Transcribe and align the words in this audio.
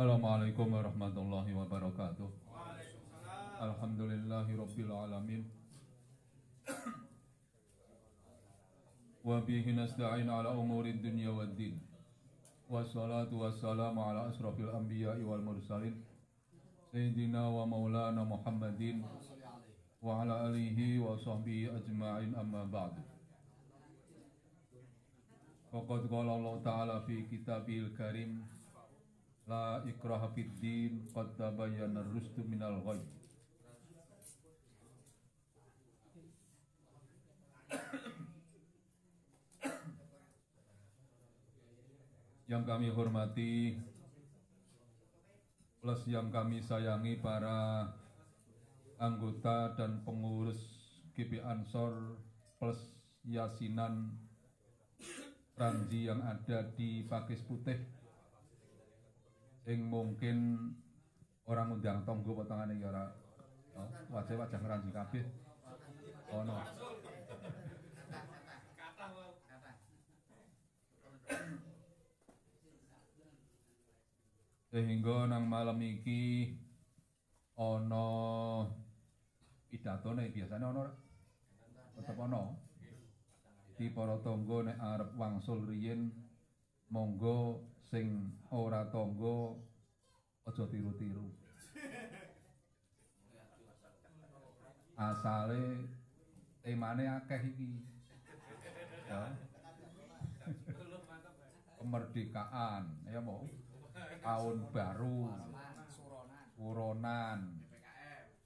Assalamualaikum 0.00 0.72
warahmatullahi 0.72 1.52
wabarakatuh. 1.52 2.24
Alhamdulillahi 3.60 4.56
rabbil 4.56 4.88
alamin. 4.96 5.44
Wa 9.20 9.44
bihi 9.44 9.76
nasta'in 9.76 10.24
ala 10.24 10.56
umuri 10.56 10.96
dunya 11.04 11.28
wad 11.28 11.52
din. 11.52 11.76
Wassalatu 12.64 13.44
wassalamu 13.44 14.00
ala 14.00 14.32
asrafil 14.32 14.72
anbiya'i 14.72 15.20
wal 15.20 15.44
mursalin. 15.44 16.00
Sayyidina 16.96 17.52
wa 17.52 17.68
maulana 17.68 18.24
Muhammadin 18.24 19.04
wa 20.00 20.24
ala 20.24 20.48
alihi 20.48 20.96
wa 20.96 21.12
sahbihi 21.12 21.76
ajma'in 21.76 22.32
amma 22.40 22.64
ba'du. 22.64 23.04
Faqad 25.68 26.08
qala 26.08 26.40
Allah 26.40 26.56
Ta'ala 26.64 26.96
fi 27.04 27.20
kitabil 27.28 27.92
karim 27.92 28.48
La 29.50 29.82
ikraha 29.82 30.30
fid 30.30 30.62
din 30.62 31.10
qad 31.10 31.34
tabayyana 31.34 32.06
ar-rusdu 32.06 32.46
minal 32.46 32.86
ghayy. 32.86 33.02
Yang 42.46 42.62
kami 42.62 42.94
hormati 42.94 43.74
plus 45.82 46.06
yang 46.06 46.30
kami 46.30 46.62
sayangi 46.62 47.18
para 47.18 47.90
anggota 49.02 49.74
dan 49.74 50.06
pengurus 50.06 50.62
GP 51.18 51.42
Ansor 51.42 52.22
plus 52.62 52.78
Yasinan 53.26 54.14
Ranji 55.58 56.06
yang 56.06 56.22
ada 56.22 56.70
di 56.78 57.02
Pakis 57.10 57.42
Putih 57.42 57.99
sing 59.64 59.84
mungkin 59.86 60.56
orang 61.44 61.74
undang 61.76 62.06
tonggo 62.06 62.32
potongane 62.32 62.78
ya 62.78 62.88
ora 62.88 63.04
oh, 63.74 63.88
wajah-wajah 64.14 64.58
ngeranji 64.60 64.90
kabeh. 64.94 65.24
Ono. 66.30 66.54
Sehingga 74.70 75.26
nang 75.26 75.50
malam 75.50 75.82
iki 75.82 76.54
ono 77.58 78.06
pidatone 79.66 80.30
biasanya 80.30 80.70
ono 80.70 80.80
ora? 80.86 80.94
tetep 81.98 82.16
ono? 82.16 82.42
Di 83.74 83.90
para 83.90 84.16
tonggo 84.22 84.62
nek 84.62 84.78
arep 84.78 85.10
wangsul 85.18 85.66
riyin 85.66 86.14
monggo 86.94 87.69
sing 87.90 88.30
ora 88.54 88.86
tonggo 88.86 89.58
aja 90.46 90.62
tiru-tiru. 90.70 91.26
Asale 94.94 95.90
temane 96.62 97.04
akeh 97.10 97.42
iki. 97.50 97.82
Ya. 99.10 99.34
Kemerdekaan 101.82 103.10
ya 103.10 103.18
mau 103.18 103.42
tahun 104.22 104.56
baru. 104.70 105.34
Suronan 106.54 107.58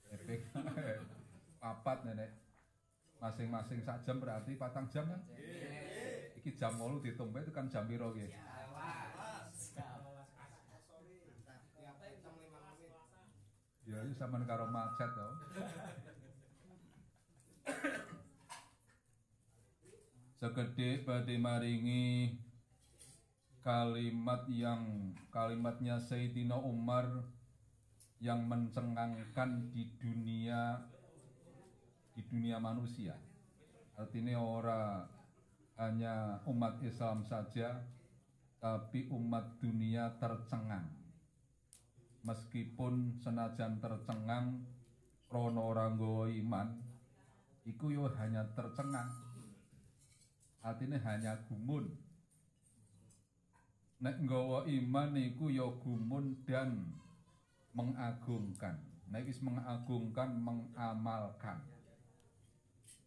PPKM 0.09 1.05
papat 1.61 1.99
nenek. 2.09 2.33
Masing-masing 3.21 3.81
sak 3.85 4.05
jam 4.05 4.21
berarti 4.21 4.57
patang 4.57 4.89
jam 4.89 5.05
kan? 5.09 5.21
Iki 6.41 6.57
jam 6.57 6.77
8 6.77 7.01
dihitung 7.05 7.33
itu 7.33 7.53
kan 7.53 7.73
jam 7.73 7.89
piro 7.89 8.13
nggih 8.13 8.54
Ya 13.85 14.01
ini 14.01 14.17
sama 14.17 14.41
karo 14.49 14.65
macet 14.73 15.13
to. 15.13 15.29
Segede 20.41 21.05
badhe 21.05 21.37
maringi 21.37 22.37
kalimat 23.61 24.49
yang 24.49 25.13
kalimatnya 25.29 26.01
Sayyidina 26.01 26.57
Umar 26.57 27.29
yang 28.25 28.49
mencengangkan 28.49 29.69
di 29.69 29.89
dunia 30.01 30.81
di 32.17 32.25
dunia 32.25 32.57
manusia. 32.57 33.21
Artinya 34.01 34.41
ora 34.41 35.05
hanya 35.77 36.41
umat 36.49 36.81
Islam 36.81 37.21
saja, 37.21 37.85
tapi 38.65 39.13
umat 39.13 39.61
dunia 39.61 40.17
tercengang. 40.17 41.04
Meskipun 42.25 43.21
senajan 43.21 43.85
tercengang, 43.85 44.65
krono 45.29 45.77
ranggo 45.77 46.25
iman, 46.25 46.73
iku 47.69 47.93
yo 47.93 48.09
hanya 48.17 48.49
tercengang. 48.57 49.13
Artinya 50.65 50.97
hanya 51.05 51.37
gumun. 51.45 51.85
Nek 54.01 54.25
nggawa 54.25 54.65
iman 54.65 55.13
iku 55.21 55.53
yo 55.53 55.77
gumun 55.85 56.41
dan 56.49 56.97
mengagungkan. 57.77 58.81
Nek 59.13 59.29
wis 59.29 59.45
mengagungkan, 59.45 60.33
mengamalkan. 60.41 61.61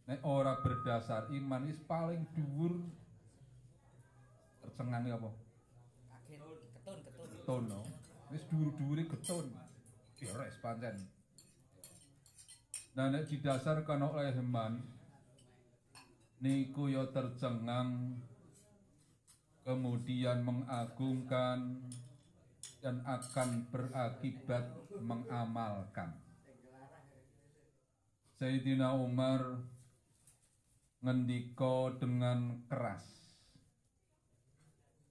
Nek 0.06 0.22
ora 0.22 0.62
berdasar 0.62 1.26
iman 1.34 1.66
is 1.66 1.76
paling 1.90 2.22
dhuwur 2.38 2.86
tercengang 4.62 5.10
ya 5.10 5.18
apa? 5.18 5.30
Ketun, 6.30 6.98
ketun. 7.02 7.28
Getun 7.34 7.64
no. 7.66 7.97
Wis 8.28 8.44
dhuwur-dhuwure 8.52 9.08
getun. 9.08 9.48
Beres 10.18 10.56
pancen. 10.60 10.96
Nah 12.98 13.06
nek 13.14 13.30
didasarkan 13.30 14.02
oleh 14.02 14.34
iman 14.34 14.82
niku 16.42 16.90
ya 16.90 17.06
tercengang 17.14 18.18
kemudian 19.62 20.42
mengagungkan 20.42 21.82
dan 22.82 23.02
akan 23.06 23.70
berakibat 23.70 24.70
mengamalkan. 24.98 26.14
Sayyidina 28.38 28.94
Umar 28.94 29.62
ngendika 31.02 31.94
dengan 31.98 32.66
keras. 32.70 33.06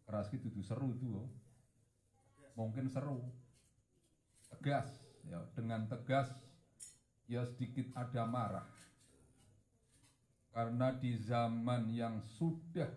Keras 0.07 0.31
itu 0.31 0.47
tuh 0.47 0.63
seru 0.63 0.95
tuh. 0.95 1.47
Mungkin 2.57 2.90
seru. 2.90 3.22
Tegas 4.50 4.90
ya, 5.29 5.45
dengan 5.53 5.85
tegas 5.85 6.25
ya 7.29 7.45
sedikit 7.45 7.94
ada 7.94 8.25
marah. 8.25 8.68
Karena 10.50 10.90
di 10.97 11.13
zaman 11.22 11.94
yang 11.94 12.17
sudah 12.25 12.90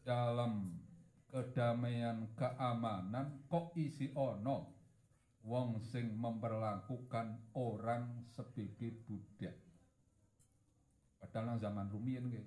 dalam 0.00 0.72
kedamaian 1.28 2.32
keamanan 2.32 3.44
kok 3.52 3.76
isi 3.76 4.08
ono 4.16 4.72
wong 5.44 5.84
sing 5.84 6.16
memperlakukan 6.16 7.52
orang 7.58 8.24
sebagai 8.32 9.04
budak. 9.04 9.52
Padahal 11.20 11.60
zaman 11.60 11.92
rumiyin 11.92 12.32
nggih. 12.32 12.46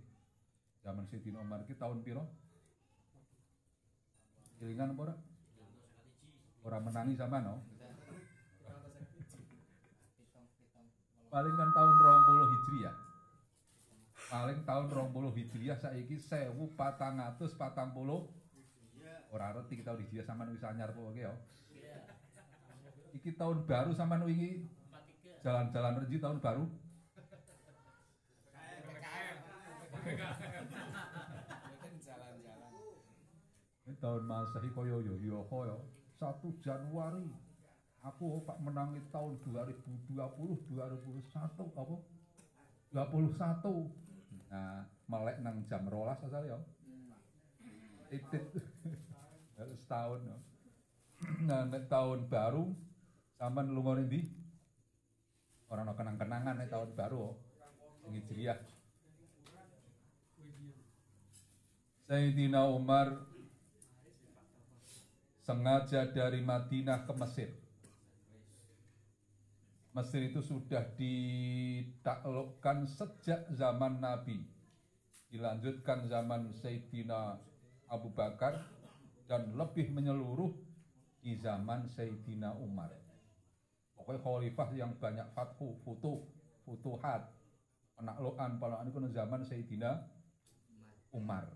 Zaman 0.81 1.05
Sayyidina 1.05 1.41
Umar 1.41 1.65
ki 1.65 1.77
tahun 1.77 2.01
piro? 2.01 2.25
Kelingan 4.57 4.95
apa 4.95 5.17
ora? 6.65 6.81
Ora 6.81 6.81
menangi 6.81 7.13
sama 7.13 7.37
no? 7.45 7.61
Paling 11.29 11.53
kan 11.53 11.69
tahun 11.69 11.93
20 11.93 12.51
Hijriah. 12.53 12.95
Paling 14.25 14.59
tahun 14.65 14.85
20 14.89 15.37
Hijriah 15.37 15.77
saiki 15.77 16.17
1440 16.17 16.65
ora 19.35 19.51
ngerti 19.51 19.83
kita 19.83 19.91
Hijriah 19.93 20.25
sampean 20.25 20.55
wis 20.55 20.63
anyar 20.65 20.89
apa 20.89 21.11
ya. 21.13 21.35
Iki 23.13 23.37
tahun 23.37 23.67
baru 23.69 23.91
sampean 23.93 24.25
wingi 24.25 24.65
jalan-jalan 25.45 26.01
reji 26.01 26.17
tahun 26.17 26.41
baru. 26.41 26.65
Jalan-jalan. 32.05 32.73
Ini 33.85 33.93
tahun 34.01 34.23
Masehi 34.25 34.69
koyo 34.73 34.97
yo 35.05 35.13
yo 35.21 35.45
koyo 35.45 36.04
1 36.25 36.65
Januari. 36.65 37.29
Aku 38.01 38.41
Pak 38.45 38.61
menangi 38.61 39.01
tahun 39.13 39.37
2020 39.45 40.17
2021 40.17 41.73
apa? 41.77 41.95
21. 42.93 44.49
Nah, 44.49 44.85
melek 45.09 45.37
nang 45.41 45.61
jam 45.69 45.85
rolas 45.89 46.21
asal 46.21 46.45
ya. 46.45 46.57
Itit. 48.13 48.45
Setahun. 49.57 50.21
ya. 50.21 50.37
Nah, 51.45 51.65
nek 51.69 51.89
tahun 51.89 52.29
baru 52.29 52.73
sampean 53.37 53.73
lunga 53.73 54.01
ndi? 54.01 54.21
Ora 55.69 55.81
ana 55.81 55.97
kenang-kenangan 55.97 56.61
nek 56.61 56.69
tahun 56.69 56.93
baru. 56.93 57.33
Sing 58.05 58.13
Hijriah. 58.21 58.59
Sayyidina 62.05 62.69
Umar 62.69 63.34
sengaja 65.45 66.09
dari 66.09 66.41
Madinah 66.41 67.05
ke 67.05 67.13
Mesir. 67.13 67.49
Mesir 69.93 70.27
itu 70.27 70.41
sudah 70.41 70.81
ditaklukkan 70.97 72.89
sejak 72.89 73.47
zaman 73.53 74.01
Nabi. 74.01 74.41
Dilanjutkan 75.29 76.09
zaman 76.09 76.49
Sayyidina 76.51 77.37
Abu 77.87 78.09
Bakar 78.11 78.59
dan 79.29 79.53
lebih 79.53 79.93
menyeluruh 79.93 80.51
di 81.21 81.37
zaman 81.37 81.87
Sayyidina 81.93 82.57
Umar. 82.57 82.91
Pokoknya 83.95 84.19
khalifah 84.25 84.69
yang 84.73 84.91
banyak 84.97 85.29
fathu, 85.31 85.77
futuh, 85.85 86.25
futuhat, 86.65 87.29
penaklukan, 87.95 88.57
penaklukan 88.57 88.89
itu 88.89 88.99
zaman 89.13 89.41
Sayyidina 89.45 89.91
Umar 91.13 91.47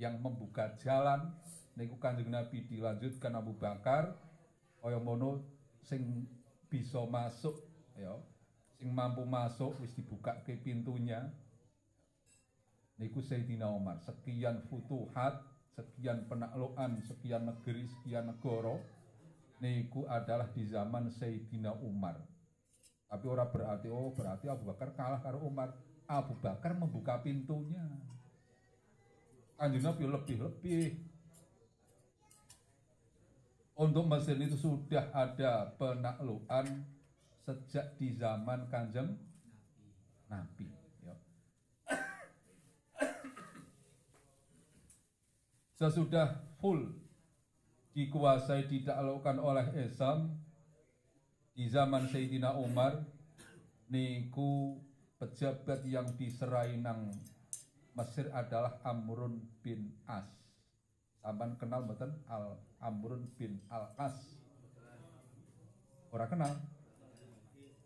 yang 0.00 0.16
membuka 0.22 0.72
jalan 0.80 1.34
niku 1.76 2.00
Kanjeng 2.00 2.32
Nabi 2.32 2.64
dilanjutkan 2.64 3.36
Abu 3.36 3.52
Bakar 3.60 4.16
kaya 4.80 4.96
mono 4.96 5.44
sing 5.84 6.24
bisa 6.72 7.04
masuk 7.06 7.60
ya 7.94 8.16
sing 8.80 8.90
mampu 8.92 9.22
masuk 9.28 9.76
wis 9.84 9.92
dibuka 9.92 10.40
ke 10.42 10.56
pintunya. 10.60 11.30
Niku 12.96 13.20
Sayyidina 13.20 13.68
Umar 13.68 14.00
sekian 14.00 14.64
futuhat 14.72 15.44
sekian 15.76 16.24
penaklukan 16.32 16.96
sekian 17.04 17.44
negeri 17.44 17.84
sekian 17.84 18.32
negara 18.32 18.80
niku 19.60 20.08
adalah 20.08 20.48
di 20.48 20.64
zaman 20.64 21.12
Sayyidina 21.12 21.76
Umar. 21.84 22.16
Tapi 23.06 23.24
orang 23.28 23.52
berarti 23.52 23.92
oh 23.92 24.16
berarti 24.16 24.48
Abu 24.48 24.64
Bakar 24.64 24.96
kalah 24.96 25.20
karo 25.20 25.44
Umar. 25.44 25.76
Abu 26.08 26.38
Bakar 26.40 26.72
membuka 26.72 27.20
pintunya. 27.20 27.84
Kanjeng 29.60 29.84
Nabi 29.84 30.04
lebih-lebih 30.04 31.05
untuk 33.76 34.08
Mesir 34.08 34.40
itu 34.40 34.56
sudah 34.56 35.12
ada 35.12 35.76
penaklukan 35.76 36.64
sejak 37.44 37.94
di 38.00 38.16
zaman 38.16 38.66
Kanjeng 38.72 39.20
Nabi. 40.32 40.72
Ya. 41.04 41.16
Sesudah 45.76 46.40
full 46.56 46.88
dikuasai 47.92 48.64
ditaklukkan 48.64 49.36
oleh 49.36 49.68
Islam 49.76 50.40
di 51.52 51.68
zaman 51.68 52.08
Sayyidina 52.08 52.56
Umar 52.56 53.04
niku 53.92 54.80
pejabat 55.20 55.84
yang 55.84 56.08
diserai 56.16 56.80
nang 56.80 57.12
Mesir 57.96 58.28
adalah 58.32 58.76
Amrun 58.84 59.40
bin 59.64 59.88
As. 60.04 60.28
Sampan 61.26 61.58
kenal 61.58 61.82
mboten 61.82 62.14
Al 62.30 62.54
Amrun 62.78 63.26
bin 63.34 63.58
Al 63.66 63.90
As. 63.98 64.38
Ora 66.14 66.30
kenal. 66.30 66.54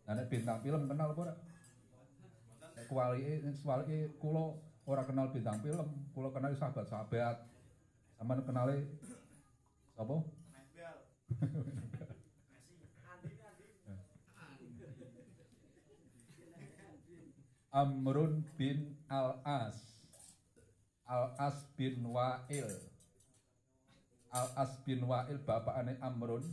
Nah, 0.05 0.29
bintang 0.29 0.61
film 0.61 0.85
kenal 0.85 1.17
apa 1.17 1.21
ora? 1.25 1.33
Nek 2.77 2.85
kualike 2.85 3.41
kualike 3.65 4.13
kula 4.21 4.61
ora 4.85 5.09
kenal 5.09 5.33
bintang 5.33 5.57
film, 5.65 5.89
kula 6.13 6.29
kenal 6.37 6.53
sahabat-sahabat. 6.53 7.49
Sampeyan 8.21 8.45
kenale 8.45 8.85
sapa? 9.97 10.21
Amrun 17.73 18.45
bin 18.61 18.99
Al-As 19.09 19.79
Al-As 21.09 21.65
bin 21.79 22.05
Wa'il 22.05 22.91
Al-As 24.31 24.79
bin 24.87 25.03
Wa'il 25.05 25.43
bapakane 25.43 25.99
Amrun 25.99 26.47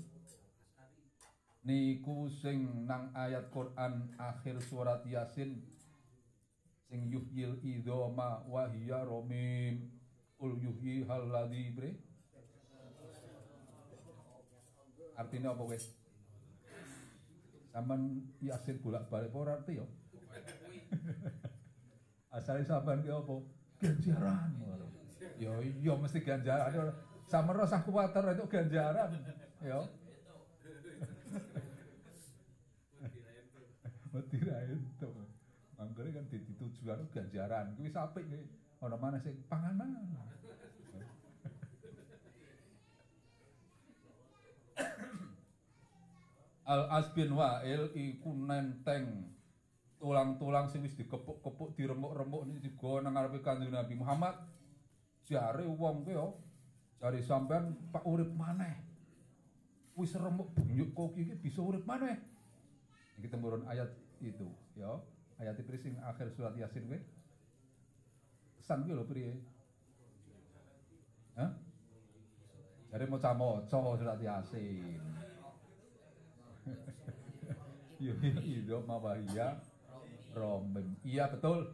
niku 1.61 2.31
sing 2.31 2.87
nang 2.89 3.11
ayat 3.13 3.51
Quran 3.53 4.09
akhir 4.17 4.57
surat 4.65 5.03
Yasin 5.05 5.61
sing 6.87 7.01
yuhyil 7.11 7.59
idoma 7.61 8.41
wa 8.47 8.65
hiya 8.71 9.03
romim 9.03 9.91
ul 10.39 10.55
yuhyi 10.57 11.03
halladzi 11.05 11.75
bre 11.75 11.91
artinya 15.19 15.53
apa 15.53 15.63
wes 15.67 15.91
Saman 17.75 18.25
Yasin 18.41 18.81
bolak-balik 18.81 19.35
ora 19.37 19.61
arti 19.61 19.77
yo 19.77 19.85
Asale 22.37 22.61
sampean 22.61 23.01
ki 23.01 23.09
apa? 23.09 23.35
Ganjaran. 23.81 24.51
Ya 25.41 25.53
iya 25.61 25.93
mesti 25.97 26.19
ganjaran. 26.21 26.93
Sama 27.27 27.51
rasa 27.51 27.83
kuwatir 27.83 28.23
itu 28.31 28.47
ganjaran. 28.47 29.11
Ya. 29.59 29.83
Mati 34.15 34.37
ra 34.47 34.57
itu. 34.63 35.09
Manggare 35.75 36.09
kan 36.15 36.25
di 36.31 36.39
tujuan 36.55 37.03
ganjaran. 37.11 37.75
Kuwi 37.75 37.91
apik 37.91 38.25
ki. 38.31 38.41
Ana 38.79 38.95
mana 38.95 39.19
sing 39.19 39.35
panganan. 39.51 39.91
Al 46.67 46.83
Asbin 46.91 47.31
Wa'il 47.31 47.95
iku 47.95 48.35
nenteng 48.35 49.31
tulang-tulang 49.97 50.67
sing 50.67 50.83
wis 50.83 50.99
dikepuk-kepuk 50.99 51.73
diremuk-remuk 51.79 52.43
ini 52.45 52.59
digawa 52.59 53.01
nang 53.01 53.15
ngarepe 53.17 53.39
Kanjeng 53.39 53.71
Nabi 53.71 53.95
Muhammad 53.97 54.35
jare 55.25 55.63
wong 55.65 56.05
kuwi 56.05 56.19
yo 56.97 57.05
jare 57.05 57.21
sampean 57.21 57.77
Pak 57.93 58.03
urip 58.09 58.33
maneh 58.33 58.73
wis 59.93 60.13
remuk 60.17 60.49
bunyuk 60.57 60.93
koki 60.97 61.29
iki 61.29 61.35
bisa 61.37 61.61
urip 61.61 61.85
maneh 61.85 62.17
iki 63.21 63.29
temurun 63.29 63.65
ayat 63.69 63.89
itu 64.21 64.49
yo 64.73 65.05
ayat 65.37 65.57
itu 65.61 65.77
sing 65.77 65.93
akhir 66.01 66.33
surat 66.33 66.57
Yasin 66.57 66.89
kuwi 66.89 67.01
pesan 68.57 68.81
kuwi 68.85 68.97
lho 68.97 69.05
priye 69.05 69.33
Hah? 71.37 71.53
Jare 72.89 73.05
maca-maca 73.05 73.69
surat 73.69 74.17
Yasin. 74.17 75.01
Iya, 77.97 78.13
iya, 78.45 78.77
mawahiyah 78.77 79.57
romim. 80.37 80.93
Iya 81.01 81.33
betul. 81.33 81.65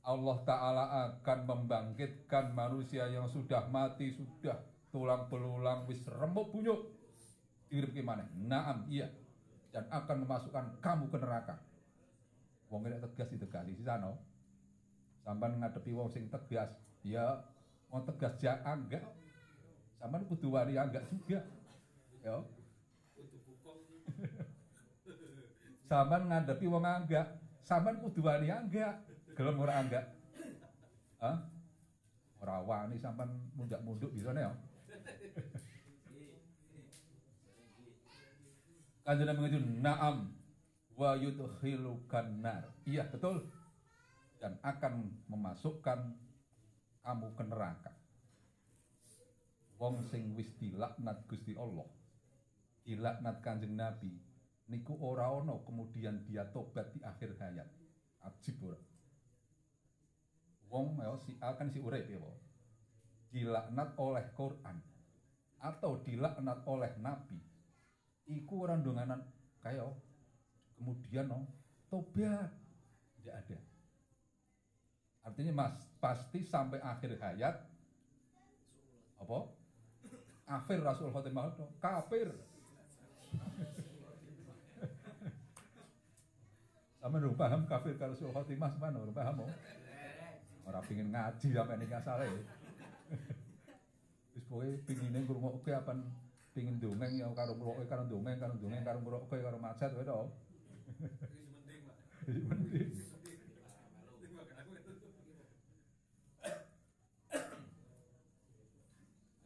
Allah 0.00 0.36
Ta'ala 0.48 0.84
akan 1.12 1.38
membangkitkan 1.44 2.56
manusia 2.56 3.04
yang 3.12 3.28
sudah 3.28 3.68
mati, 3.68 4.16
sudah 4.16 4.56
tulang 4.88 5.28
belulang, 5.28 5.84
wis 5.86 6.00
remuk 6.08 6.50
bunyuk. 6.50 6.88
Dirip 7.70 7.94
gimana? 7.94 8.26
Naam, 8.34 8.88
iya. 8.90 9.12
Dan 9.70 9.86
akan 9.92 10.26
memasukkan 10.26 10.82
kamu 10.82 11.04
ke 11.12 11.18
neraka. 11.20 11.56
Wong 12.72 12.86
ini 12.86 12.98
tegas 12.98 13.28
ditegasi 13.30 13.76
di 13.76 13.84
sana. 13.86 14.10
Sampai 15.22 15.54
ngadepi 15.54 15.94
wong 15.94 16.10
sing 16.10 16.26
tegas, 16.26 16.74
ya 17.06 17.44
mau 17.92 18.02
tegas 18.02 18.34
ya 18.42 18.58
enggak. 18.66 19.04
Sampai 20.00 20.26
kudu 20.26 20.50
wari 20.50 20.74
enggak 20.74 21.06
juga. 21.12 21.44
Ya. 22.24 22.40
Sampean 25.90 26.30
ngadepi 26.30 26.70
wong 26.70 26.86
anggak, 26.86 27.34
sampean 27.66 27.98
kudu 27.98 28.22
wani 28.22 28.46
anggak. 28.46 29.02
Gelem 29.40 29.56
ora 29.56 29.80
anggak? 29.80 30.04
Hah? 31.16 31.48
Ora 32.44 32.60
wani 32.60 33.00
sampean 33.00 33.32
mundak-munduk 33.56 34.12
bisa 34.12 34.36
ya. 34.36 34.52
Kanjeng 39.00 39.32
Nabi 39.32 39.40
mengaji, 39.40 39.60
"Na'am 39.80 40.28
wa 40.92 41.16
yudkhilukan 41.16 42.44
nar." 42.44 42.68
Iya, 42.84 43.08
betul. 43.08 43.48
Dan 44.36 44.60
akan 44.60 45.24
memasukkan 45.32 46.20
kamu 47.00 47.32
ke 47.32 47.44
neraka. 47.48 47.96
Wong 49.80 50.04
sing 50.12 50.36
wis 50.36 50.52
dilaknat 50.60 51.24
Gusti 51.24 51.56
Allah. 51.56 51.88
Dilaknat 52.84 53.40
Kanjeng 53.40 53.72
Nabi, 53.72 54.20
niku 54.68 55.00
ora 55.00 55.32
ono 55.32 55.64
kemudian 55.64 56.28
dia 56.28 56.44
tobat 56.52 56.92
di 56.92 57.00
akhir 57.00 57.40
hayat. 57.40 57.72
Ajib 58.20 58.60
ora. 58.60 58.89
Wong 60.70 60.94
ya 61.02 61.18
si 61.26 61.34
akan 61.42 61.68
si 61.74 61.82
urip 61.82 62.06
ya. 62.06 62.22
Dilaknat 63.34 63.98
oleh 63.98 64.24
Quran 64.38 64.78
atau 65.60 65.98
dilaknat 66.06 66.62
oleh 66.64 66.94
nabi. 67.02 67.42
Iku 68.30 68.64
orang 68.70 68.86
donganan 68.86 69.26
kaya 69.58 69.82
kemudian 70.78 71.26
no 71.26 71.50
tobat 71.90 72.54
tidak 73.18 73.34
ada. 73.44 73.58
Artinya 75.26 75.52
mas 75.52 75.76
pasti 75.98 76.46
sampai 76.46 76.78
akhir 76.80 77.18
hayat 77.18 77.58
apa? 79.20 79.38
Akhir 80.48 80.80
Rasul 80.80 81.12
Khotimah 81.12 81.52
kafir. 81.82 82.30
Sama 87.00 87.16
paham 87.32 87.64
kafir 87.68 87.94
kalau 87.98 88.14
Rasul 88.16 88.32
Khotimah 88.32 88.70
sama 88.78 89.12
paham 89.12 89.44
oh? 89.44 89.52
Orang 90.70 90.86
pingin 90.86 91.10
ngaji 91.10 91.50
sampai 91.50 91.74
ini 91.82 91.84
nggak 91.90 92.04
salah 92.06 92.22
ya. 92.22 92.42
Terus 94.30 94.44
kowe 94.46 94.62
pingine 94.86 95.18
ngrungokke 95.26 95.74
apa 95.74 95.98
pingin 96.54 96.78
dongeng 96.78 97.18
ya 97.18 97.26
karo 97.34 97.58
ngrungokke 97.58 97.90
karo 97.90 98.06
dongeng 98.06 98.38
karo 98.38 98.54
dongeng 98.54 98.86
karo 98.86 99.02
ngrungokke 99.02 99.42
karo 99.42 99.58
macet 99.58 99.90
kowe 99.90 100.06
to. 100.06 100.30
Penting. 102.30 102.94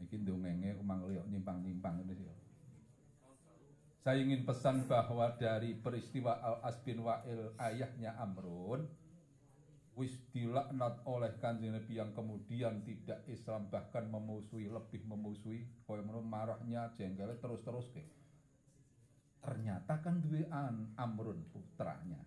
Iki 0.04 0.16
dongenge 0.28 0.76
kumang 0.76 1.08
liok 1.08 1.24
nyimpang-nyimpang 1.32 2.04
ngene 2.04 2.12
sih. 2.12 2.28
Saya 4.04 4.20
ingin 4.20 4.44
pesan 4.44 4.84
bahwa 4.84 5.32
dari 5.40 5.72
peristiwa 5.80 6.36
Al-As 6.36 6.76
bin 6.84 7.00
Wa'il 7.00 7.56
ayahnya 7.56 8.12
Amrun 8.20 8.84
wis 9.94 10.18
dilaknat 10.34 11.06
oleh 11.06 11.38
kanjeng 11.38 11.70
Nabi 11.70 11.94
yang 11.94 12.10
kemudian 12.10 12.82
tidak 12.82 13.22
Islam 13.30 13.70
bahkan 13.70 14.10
memusuhi 14.10 14.66
lebih 14.66 15.06
memusuhi. 15.06 15.62
Menurut 15.86 16.26
marahnya 16.26 16.90
jengkelnya 16.98 17.38
terus-terus 17.38 17.86
ke. 17.94 18.02
Ternyata 19.38 20.02
kan 20.02 20.18
duwe 20.18 20.42
Amrun 20.98 21.46
putranya. 21.54 22.18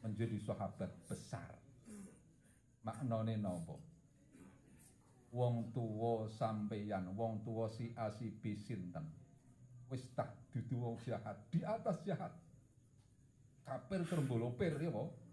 Menjadi 0.00 0.40
sahabat 0.40 0.92
besar. 1.04 1.52
Maknane 2.84 3.36
nopo? 3.40 3.80
Wong 5.34 5.74
tuwa 5.74 6.30
sampeyan 6.30 7.10
wong 7.18 7.42
tuwa 7.42 7.66
si 7.66 7.90
A 7.98 8.08
si 8.12 8.30
B 8.30 8.54
sinten? 8.54 9.04
Wis 9.90 10.06
tak 10.14 10.30
dudu 10.54 10.80
wong 10.80 10.96
jahat 11.02 11.36
di 11.50 11.60
atas 11.60 12.00
jahat. 12.06 12.32
Kafir 13.64 14.04
terbolopir 14.06 14.76
ya 14.78 14.92
po 14.92 15.23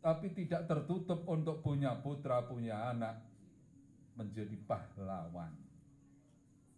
tapi 0.00 0.32
tidak 0.32 0.68
tertutup 0.70 1.26
untuk 1.26 1.60
punya 1.60 1.96
putra 1.98 2.44
punya 2.46 2.94
anak 2.94 3.20
menjadi 4.16 4.56
pahlawan. 4.64 5.52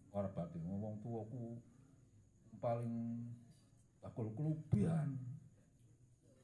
Orang 0.09 0.33
batin 0.33 0.65
ngomong 0.65 0.99
tuaku 1.05 1.61
paling 2.59 3.23
bakul 4.01 4.33
kelubian 4.35 5.15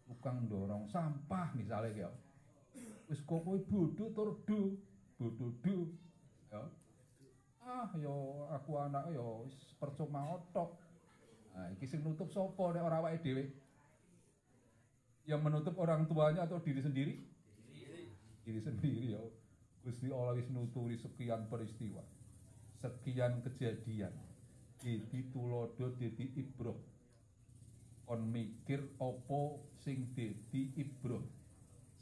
tukang 0.06 0.46
dorong 0.46 0.86
sampah 0.88 1.52
misalnya 1.58 2.08
ya. 2.08 2.10
Wis 3.10 3.22
kok 3.26 3.42
kowe 3.42 3.58
bodoh 3.66 4.10
tur 4.14 4.30
do 4.46 5.76
ya. 6.54 6.62
Ah 7.66 7.90
yo 7.98 8.46
aku 8.54 8.78
anak 8.78 9.10
yo 9.10 9.50
wis 9.50 9.58
percuma 9.82 10.38
otok. 10.38 10.78
Nah 11.58 11.74
iki 11.74 11.90
sing 11.90 12.06
nutup 12.06 12.30
sapa 12.30 12.78
nek 12.78 12.86
ora 12.86 13.02
awake 13.02 13.26
dhewe 13.26 13.65
yang 15.26 15.42
menutup 15.42 15.78
orang 15.82 16.06
tuanya 16.06 16.46
atau 16.46 16.62
diri 16.62 16.82
sendiri? 16.82 17.14
Diri 18.46 18.62
sendiri 18.62 19.18
ya. 19.18 19.22
Gusti 19.86 20.10
Allah 20.10 20.34
wis 20.38 20.50
nuturi 20.50 20.98
sekian 20.98 21.46
peristiwa 21.46 22.02
sekian 22.86 23.42
kejadian. 23.42 24.14
Dadi 24.76 25.20
tulodo 25.34 25.98
dadi 25.98 26.30
ibroh 26.38 26.78
kon 28.06 28.22
mikir 28.30 28.86
opo 29.02 29.66
sing 29.82 30.14
dadi 30.14 30.78
ibroh 30.78 31.26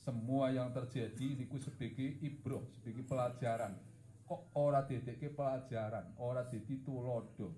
semua 0.04 0.52
yang 0.52 0.76
terjadi 0.76 1.40
niku 1.40 1.56
sebagai 1.64 2.20
ibroh 2.20 2.68
sebagai 2.76 3.08
pelajaran. 3.08 3.80
Kok 4.28 4.52
ora 4.60 4.84
dedekke 4.84 5.32
pelajaran? 5.32 6.20
Ora 6.20 6.44
dadi 6.44 6.76
tulodo 6.84 7.56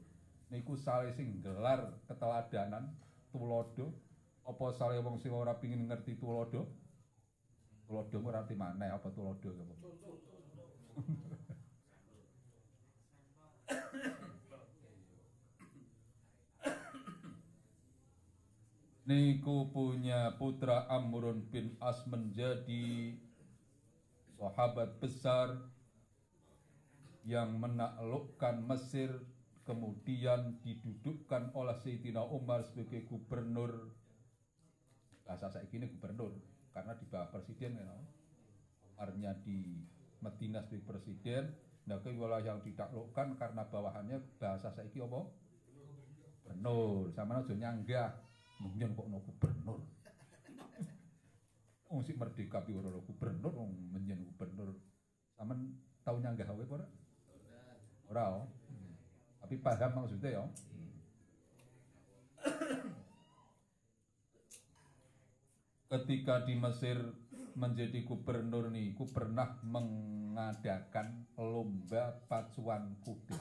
niku 0.54 0.78
sale 0.78 1.18
gelar 1.18 2.06
keteladanan 2.06 2.94
tulodo 3.34 3.98
apa 4.46 4.66
sale 4.78 5.02
wong 5.02 5.18
sing 5.18 5.34
ora 5.34 5.58
pengin 5.58 5.90
ngerti 5.90 6.22
tulodo 6.22 6.70
tulodo 7.90 8.18
ora 8.22 8.46
arti 8.46 8.54
maneh 8.54 8.94
apa 8.94 9.10
tulodo 9.10 9.50
apa 9.50 9.76
Niku 19.06 19.70
punya 19.70 20.34
putra 20.34 20.90
Amrun 20.90 21.46
bin 21.54 21.78
As 21.78 22.02
menjadi 22.10 23.14
sahabat 24.34 24.98
besar 24.98 25.62
yang 27.22 27.54
menaklukkan 27.62 28.66
Mesir 28.66 29.14
kemudian 29.70 30.58
didudukkan 30.66 31.54
oleh 31.54 31.78
Sayyidina 31.86 32.26
Umar 32.26 32.66
sebagai 32.66 33.06
gubernur 33.06 33.94
bahasa 35.26 35.50
saya 35.50 35.66
ini 35.74 35.90
gubernur 35.90 36.38
karena 36.72 36.94
di 36.96 37.06
bawah 37.10 37.28
presiden 37.34 37.82
ya 37.82 37.98
Umarnya 38.96 39.36
di 39.44 39.84
Medina 40.24 40.64
sebagai 40.64 40.88
presiden 40.88 41.52
nah 41.86 42.02
wilayah 42.02 42.56
yang 42.56 42.62
ditaklukkan 42.66 43.38
karena 43.38 43.62
bawahannya 43.70 44.18
bahasa 44.42 44.74
saya 44.74 44.90
ini 44.90 45.02
apa? 45.06 45.22
gubernur 46.46 47.10
sama 47.14 47.42
aja 47.42 47.54
nyanggah 47.58 48.10
mungkin 48.62 48.94
kok 48.94 49.08
no 49.10 49.20
gubernur 49.26 49.82
Wong 51.86 52.02
merdeka 52.02 52.66
pi 52.66 52.74
ora 52.74 52.90
gubernur 52.90 53.54
wong 53.54 53.72
menyen 53.94 54.26
gubernur 54.26 54.74
sampean 55.38 55.78
tau 56.02 56.18
nyanggah 56.22 56.50
wae 56.54 56.66
ora? 56.70 56.86
Ora. 58.10 58.24
oh. 58.42 58.46
Tapi 59.46 59.62
paham 59.62 59.92
maksudnya 59.94 60.42
ya. 60.42 60.44
Ketika 65.86 66.42
di 66.42 66.58
Mesir 66.58 66.98
menjadi 67.54 68.02
gubernur 68.02 68.74
niku 68.74 69.06
pernah 69.14 69.62
mengadakan 69.62 71.30
lomba 71.38 72.26
pacuan 72.26 72.98
kuda. 73.06 73.38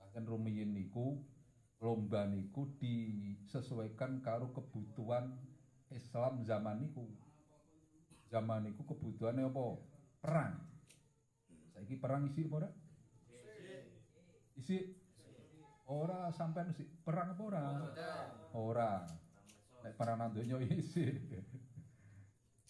Bahkan 0.00 0.24
rumiyin 0.24 0.72
niku 0.72 1.20
lomba 1.84 2.24
niku 2.24 2.72
disesuaikan 2.80 4.24
karo 4.24 4.50
kebutuhan 4.56 5.36
Islam 5.92 6.40
zaman 6.48 6.88
niku. 6.88 7.04
Zaman 8.32 8.72
niku 8.72 8.88
kebutuhannya 8.88 9.44
apa? 9.44 9.76
Perang. 10.24 10.54
Saiki 11.76 12.00
perang 12.00 12.32
isi 12.32 12.48
apa 12.48 12.64
ora? 12.64 12.70
Isi 14.56 14.76
ora 15.84 16.32
sampean 16.32 16.72
isi 16.72 16.88
perang 17.04 17.36
apa 17.36 17.42
ora? 17.44 17.64
Ora. 18.56 18.92
Perang 19.96 20.16
nang 20.20 20.30
donya 20.32 20.56
isi. 20.80 21.08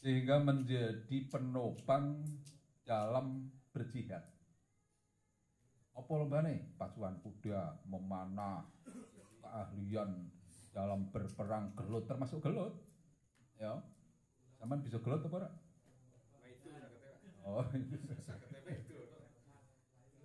Sehingga 0.01 0.41
menjadi 0.41 1.29
penopang 1.29 2.25
dalam 2.87 3.53
berjihad. 3.75 4.25
Apa 5.93 6.11
lombane? 6.17 6.75
Pacuan 6.81 7.21
kuda, 7.21 7.85
memanah, 7.85 8.65
keahlian 9.45 10.31
dalam 10.73 11.11
berperang 11.13 11.77
gelut 11.77 12.07
termasuk 12.09 12.41
gelut. 12.41 12.73
Ya. 13.61 13.77
Sampean 14.57 14.81
bisa 14.81 15.03
gelut 15.03 15.21
apa 15.27 15.37
ora? 15.37 15.51
Oh, 17.41 17.65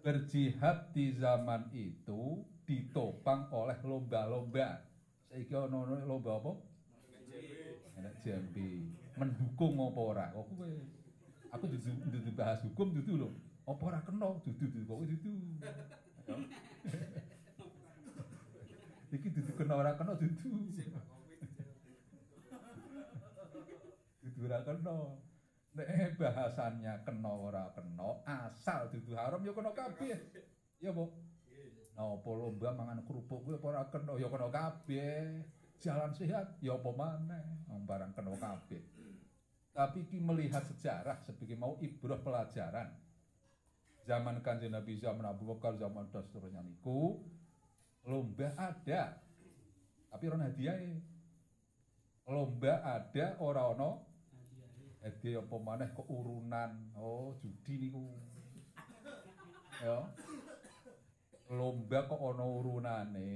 berjihad 0.06 0.94
di 0.94 1.18
zaman 1.18 1.66
itu 1.74 2.46
ditopang 2.70 3.50
oleh 3.50 3.80
lomba-lomba. 3.82 4.86
Ana 5.34 5.76
ono 5.82 5.98
lomba 6.06 6.32
apa? 6.38 6.75
Enak 7.96 8.16
jambi. 8.24 8.92
Mendukung 9.16 9.80
apa 9.80 10.00
ora? 10.00 10.26
Kok 10.36 10.46
kowe 10.52 10.72
aku 11.56 11.72
dudu 11.72 12.32
bahas 12.36 12.60
hukum 12.68 12.92
dudu 12.92 13.16
lho. 13.16 13.32
Apa 13.64 13.84
ora 13.88 14.04
kena? 14.04 14.36
Dudu 14.44 14.68
dudu 14.68 14.84
kok 14.84 15.08
dudu. 15.08 15.32
Iki 19.16 19.28
dudu 19.32 19.52
kena 19.56 19.80
ora 19.80 19.96
kena 19.96 20.20
dudu. 20.20 20.52
Dudu 24.20 24.40
ora 24.44 24.60
kena. 24.68 25.16
Nek 25.76 26.16
bahasannya 26.16 27.04
kena 27.04 27.32
ora 27.36 27.68
kena, 27.76 28.24
asal 28.24 28.88
dudu 28.88 29.12
haram 29.12 29.44
ya 29.44 29.52
kena 29.52 29.76
kabeh. 29.76 30.16
Ya, 30.80 30.96
Bu. 30.96 31.12
Napa 31.96 32.30
lomba 32.32 32.76
mangan 32.76 33.04
kerupuk 33.08 33.44
kuwi 33.44 33.56
apa 33.60 33.68
ora 33.72 33.84
kena 33.92 34.16
ya 34.16 34.28
kena 34.32 34.48
kabeh. 34.52 35.44
Jalan 35.84 36.12
sehat 36.16 36.58
ya 36.64 36.80
apa 36.80 36.90
maneh, 36.96 37.46
barang 37.68 38.12
kena 38.16 38.34
kabeh. 38.40 38.84
Tapi 39.76 40.08
ki 40.08 40.24
melihat 40.24 40.64
sejarah 40.64 41.20
sebagai 41.28 41.60
mau 41.60 41.76
ibrah 41.84 42.16
pelajaran. 42.24 42.96
Zaman 44.08 44.40
Kanjeng 44.40 44.72
Nabi 44.72 44.96
zaman 45.02 45.28
Abu 45.28 45.50
Bakar 45.52 45.76
zaman 45.76 46.08
dan 46.14 46.24
niku 46.64 47.20
lomba 48.08 48.54
ada. 48.56 49.20
Tapi 50.14 50.24
ora 50.32 50.48
hadiah. 50.48 50.80
Lomba 52.26 52.74
ada 52.86 53.36
ora 53.44 53.68
ono 53.68 54.06
hadiah 55.04 55.44
apa 55.44 55.56
maneh 55.60 55.90
kok 55.92 56.08
urunan. 56.08 56.96
Oh, 56.96 57.36
judi 57.44 57.90
niku. 57.90 58.16
Ya. 59.84 60.08
Lomba 61.52 62.08
kok 62.08 62.22
ono 62.22 62.46
urunane. 62.64 63.36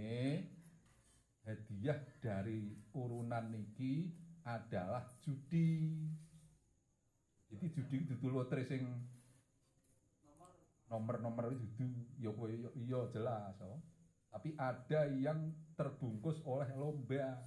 Hadiah 1.48 2.00
dari 2.20 2.76
urunan 2.94 3.52
niki 3.52 4.10
adalah 4.46 5.06
judi. 5.24 5.88
Jadi 7.50 7.66
judi 7.74 7.98
dudu 8.06 8.28
lotre 8.30 8.62
sing 8.68 8.86
nomor-nomor 10.90 11.54
itu 11.54 11.86
ya 12.18 12.34
kowe 12.34 12.50
ya 12.50 12.70
iya 12.78 13.00
jelas 13.14 13.58
oh. 13.62 13.82
Tapi 14.30 14.54
ada 14.62 15.10
yang 15.10 15.50
terbungkus 15.74 16.38
oleh 16.46 16.70
lomba, 16.78 17.42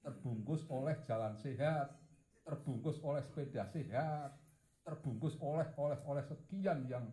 terbungkus 0.00 0.64
oleh 0.72 0.96
jalan 1.04 1.36
sehat, 1.36 1.92
terbungkus 2.48 2.96
oleh 3.04 3.20
sepeda 3.28 3.68
sehat, 3.68 4.32
terbungkus 4.88 5.36
oleh 5.44 5.68
oleh 5.76 6.00
oleh 6.08 6.24
sekian 6.24 6.88
yang 6.88 7.04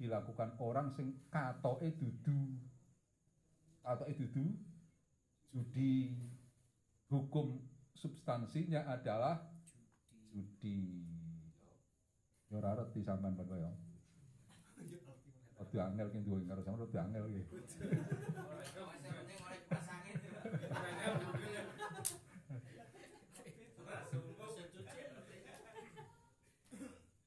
dilakukan 0.00 0.56
orang 0.58 0.90
sing 0.96 1.14
katoke 1.30 1.86
dudu 1.94 2.58
katoke 3.84 4.16
dudu 4.16 4.44
judi 5.50 6.14
hukum 7.10 7.58
substansinya 7.98 8.86
adalah 8.86 9.50
judi 10.30 11.02
yo 12.50 12.58
ora 12.58 12.78
reti 12.78 13.02
sampean 13.02 13.34
Pak 13.34 13.50
ya 13.54 13.70
Rada 15.60 15.86
angel 15.86 16.08
ki 16.10 16.18
duwe 16.24 16.42
karo 16.48 16.62
sampean 16.66 16.82
rada 16.82 17.00
angel 17.04 17.26
ki. 17.30 17.42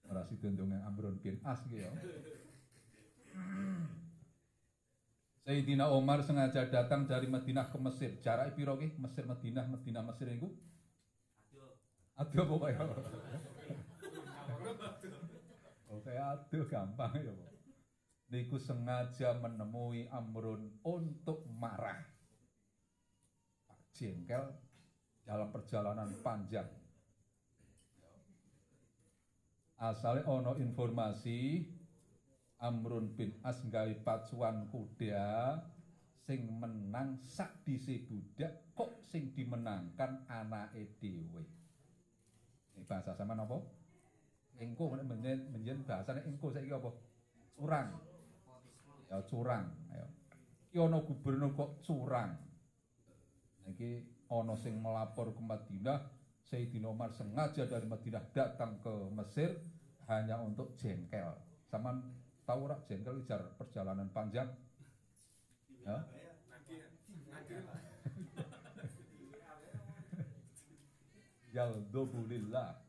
Ora 0.10 0.27
Amron 0.88 1.15
bin 1.24 1.39
As 1.46 1.62
ki. 1.70 1.88
Sayyidina 5.43 5.91
Umar 5.91 6.23
sengaja 6.23 6.63
datang 6.71 7.03
dari 7.03 7.27
Madinah 7.27 7.67
ke 7.67 7.75
Mesir. 7.75 8.15
Jarak 8.23 8.55
piro 8.55 8.79
ki? 8.79 8.95
Mesir 8.95 9.27
Madinah, 9.27 9.67
Madinah 9.67 10.03
Mesir 10.07 10.31
niku? 10.31 10.47
Aduh 12.15 12.47
apa 12.47 12.67
ya? 12.71 12.79
Oke, 15.91 16.13
aduh 16.15 16.63
gampang 16.71 17.12
ya, 17.19 17.33
Pak. 17.35 17.51
Niku 18.31 18.55
sengaja 18.55 19.35
menemui 19.35 20.07
Amrun 20.15 20.79
untuk 20.79 21.43
marah. 21.51 22.00
Pak 23.67 23.79
Jengkel 24.00 24.47
dalam 25.27 25.51
perjalanan 25.51 26.07
panjang. 26.23 26.71
Asalnya 29.75 30.23
ono 30.31 30.55
informasi 30.55 31.67
Amrun 32.63 33.12
bin 33.12 33.36
As 33.43 33.60
gawe 33.67 33.91
pacuan 34.08 34.72
kuda 34.72 35.60
sing 36.24 36.48
menang 36.63 37.20
sak 37.20 37.67
dise 37.67 38.00
budak 38.08 38.72
kok 38.72 39.03
sing 39.03 39.36
dimenangkan 39.36 40.24
anake 40.32 40.96
dhewe. 41.03 41.43
Ini 42.74 42.88
bahasa 42.88 43.12
sama 43.12 43.36
napa? 43.36 43.60
Engko 44.55 44.96
menjen 44.96 45.51
menjen 45.51 45.84
bahasane 45.84 46.24
engko 46.24 46.55
saiki 46.55 46.72
apa? 46.72 46.89
Curang. 47.60 47.89
Ya 49.12 49.20
curang, 49.27 49.67
ayo. 49.91 50.08
Iki 50.72 50.77
ana 50.79 51.03
gubernur 51.03 51.51
kok 51.51 51.84
curang. 51.84 52.32
Iki 53.67 53.91
ana 54.32 54.55
sing 54.55 54.79
melapor 54.79 55.36
ke 55.36 55.41
Madinah, 55.43 56.00
Sayyidina 56.48 56.88
Umar 56.88 57.12
sengaja 57.12 57.67
dari 57.67 57.86
Madinah 57.86 58.24
datang 58.32 58.79
ke 58.79 58.93
Mesir 59.12 59.51
hanya 60.08 60.39
untuk 60.39 60.79
jengkel. 60.79 61.36
Sama 61.67 62.00
tahu 62.43 62.67
rak 62.67 62.83
jengkel 62.88 63.23
jar 63.27 63.41
perjalanan 63.55 64.12
panjang? 64.12 64.51
Ya. 65.83 65.97
Yaldobu 71.53 72.25
lillah. 72.25 72.81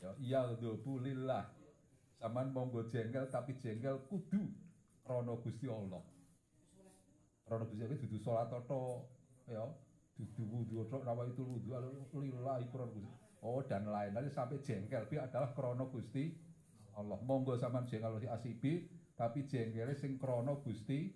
Ya, 0.00 0.10
yaldobu 0.18 1.02
lillah. 1.04 1.52
Saman 2.18 2.50
monggo 2.50 2.88
jengkel 2.90 3.30
tapi 3.30 3.54
jengkel 3.62 4.02
kudu 4.10 4.50
krana 5.06 5.38
Gusti 5.38 5.70
Allah. 5.70 6.02
Krana 7.46 7.64
Gusti 7.68 7.82
Allah 7.84 7.98
dudu 8.00 8.18
salat 8.18 8.50
tok 8.66 9.06
ya, 9.46 9.62
dudu 10.18 10.42
wudu 10.50 10.82
tok 10.90 11.06
rawa 11.06 11.30
itu 11.30 11.46
wudu 11.46 11.78
lillahi 12.18 12.66
Gusti. 12.74 13.06
Oh 13.38 13.62
dan 13.62 13.86
lain-lain 13.86 14.26
sampai 14.34 14.58
jengkel 14.66 15.06
bi 15.06 15.14
adalah 15.14 15.54
krana 15.54 15.86
Gusti 15.86 16.47
Allah. 16.98 17.18
Monggo 17.22 17.54
sampean 17.54 17.86
jengkel 17.86 18.18
si 18.18 18.26
asibi 18.26 18.72
tapi 19.14 19.46
jengkele 19.46 19.94
sing 19.94 20.18
krana 20.18 20.58
Gusti 20.58 21.14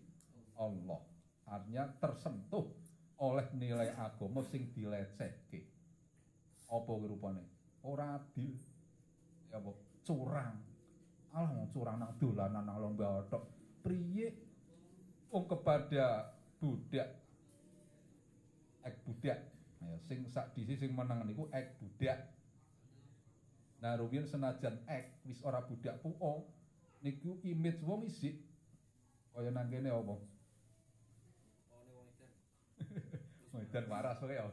Allah. 0.54 1.02
Artinya 1.50 1.90
tersentuh 1.98 2.70
oleh 3.18 3.46
nilai 3.58 3.90
agama 3.98 4.46
sing 4.46 4.70
dilecehke. 4.70 5.66
Apa 6.70 6.90
rupane? 6.94 7.42
Ora 7.82 8.22
adil. 8.22 8.54
Ya 9.50 9.58
apa? 9.58 9.74
Curang. 10.06 10.56
Alah 11.34 11.50
wong 11.50 11.68
curang 11.74 11.98
nang 11.98 12.14
dolanan 12.16 12.62
nang 12.62 12.78
lomba 12.78 13.26
tok. 13.26 13.50
Priye 13.82 14.30
wong 15.34 15.50
kepada 15.50 16.30
budak 16.62 17.08
ek 18.82 18.94
budak 19.06 19.38
ya 19.82 19.94
sing 20.06 20.26
sak 20.30 20.54
disi 20.54 20.78
sing 20.78 20.94
menang 20.94 21.26
niku 21.26 21.46
ek 21.50 21.78
budak 21.78 22.18
nah 23.82 23.98
rumiyin 23.98 24.30
senajan 24.30 24.78
ek 24.86 25.26
wis 25.26 25.42
ora 25.42 25.58
budak 25.58 25.98
puo 25.98 26.46
niku 27.02 27.42
image 27.42 27.82
wong 27.82 28.06
isik 28.06 28.38
kaya 29.34 29.50
nang 29.50 29.66
kene 29.72 29.88
apa? 29.88 30.14
Medan 33.52 33.84
waras 33.88 34.20
kowe 34.20 34.28
ya. 34.28 34.44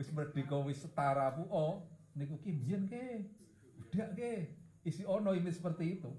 wis 0.00 0.08
merdeka 0.10 0.56
wis 0.64 0.80
setara 0.82 1.30
puo 1.36 1.86
niku 2.16 2.40
ki 2.42 2.50
mbiyen 2.58 2.90
ke? 2.90 3.30
Budak 3.78 4.16
ke? 4.16 4.48
Isi 4.82 5.04
ono 5.04 5.36
image 5.36 5.60
seperti 5.60 6.00
itu. 6.00 6.10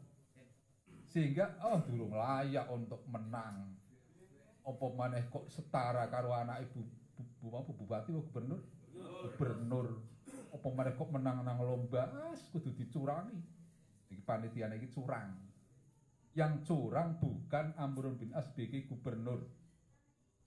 Sehingga 1.10 1.58
oh 1.66 1.82
durung 1.82 2.14
layak 2.14 2.70
untuk 2.70 3.02
menang. 3.10 3.74
Apa 4.64 4.86
maneh 4.94 5.26
kok 5.34 5.50
setara 5.50 6.06
karo 6.14 6.30
anak 6.30 6.62
ibu 6.70 6.86
bu, 7.18 7.26
bu, 7.42 7.58
apa 7.58 7.72
bupati 7.74 8.14
apa 8.14 8.22
gubernur 8.22 8.62
gubernur. 9.22 10.00
Apa 10.50 10.68
kok 10.98 11.10
menang 11.14 11.46
nang 11.46 11.62
lomba? 11.62 12.10
As 12.34 12.42
kudu 12.50 12.74
dicurangi. 12.74 13.38
Iki 14.10 14.24
panitia 14.26 14.72
iki 14.74 14.90
curang. 14.90 15.38
Yang 16.34 16.66
curang 16.66 17.22
bukan 17.22 17.78
Amrun 17.78 18.18
bin 18.18 18.34
As 18.34 18.50
gubernur. 18.56 19.46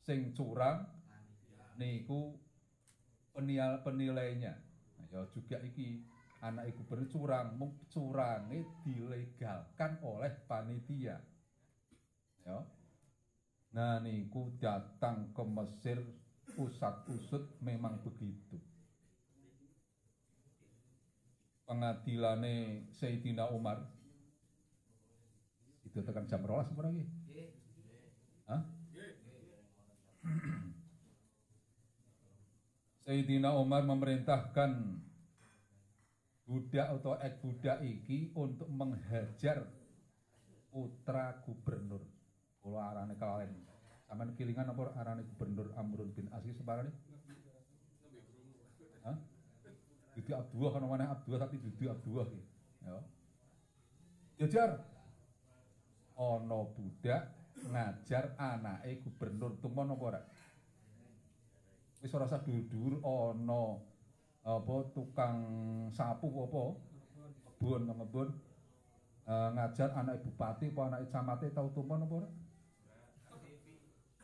Sing 0.03 0.35
curang 0.35 0.83
niku 1.79 2.35
penilai 3.33 3.81
penilainya. 3.87 4.55
Nah, 4.99 5.07
ya 5.09 5.21
juga 5.31 5.63
iki 5.63 6.03
anak 6.43 6.75
gubernur 6.75 7.07
curang. 7.07 7.55
Mung 7.55 7.79
curange 7.87 8.67
dilegalkan 8.83 10.03
oleh 10.03 10.33
panitia. 10.51 11.23
Ya. 12.43 12.59
Nah 13.73 14.03
niku 14.03 14.53
datang 14.59 15.31
ke 15.33 15.43
Mesir 15.47 16.03
pusat 16.55 17.09
usut 17.09 17.45
memang 17.61 18.01
begitu. 18.05 18.61
Pengadilane 21.67 22.89
Sayyidina 22.99 23.49
Umar 23.51 23.81
itu 25.89 25.99
tekan 26.05 26.29
jam 26.29 26.45
rolas 26.45 26.69
apa 26.69 26.83
lagi? 26.89 27.05
Hah? 28.49 28.63
Sayyidina 33.03 33.57
Umar 33.57 33.83
memerintahkan 33.83 35.01
budak 36.47 36.87
atau 37.01 37.17
ek 37.19 37.41
budak 37.41 37.81
iki 37.83 38.31
untuk 38.37 38.69
menghajar 38.69 39.65
putra 40.69 41.41
gubernur 41.45 42.05
Kulo 42.63 42.79
arane. 42.79 43.19
Sampeyan 44.13 44.37
kilingan 44.37 44.69
apa 44.69 44.93
arane 45.01 45.25
Gubernur 45.25 45.73
Amrun 45.73 46.13
bin 46.13 46.29
Aziz 46.37 46.53
separane? 46.61 46.93
Hah? 49.09 49.17
Abdullah 50.13 50.69
kan 50.69 50.85
mana 50.85 51.17
Abdullah 51.17 51.41
tapi 51.41 51.57
dudu 51.57 51.89
Abdullah 51.89 52.29
iki. 52.29 52.45
Ya. 52.85 53.01
Jajar. 54.37 54.85
Ana 56.13 56.61
budak 56.77 57.33
ngajar 57.73 58.37
anake 58.37 59.01
gubernur 59.01 59.57
tumon 59.65 59.97
apa 59.97 60.05
ora? 60.05 60.21
Wis 62.05 62.13
dur-dur 62.13 63.01
ana 63.01 63.81
apa 64.45 64.75
tukang 64.93 65.41
sapu 65.89 66.29
apa? 66.29 66.77
Kebun 67.49 67.89
ngebun. 67.89 68.29
Uh, 69.25 69.49
ngajar 69.57 69.97
anak 69.97 70.21
bupati 70.21 70.69
apa 70.69 70.81
anak 70.85 71.09
camate 71.09 71.49
tau 71.57 71.73
tumon 71.73 72.05
apa 72.05 72.13
ora? 72.13 72.42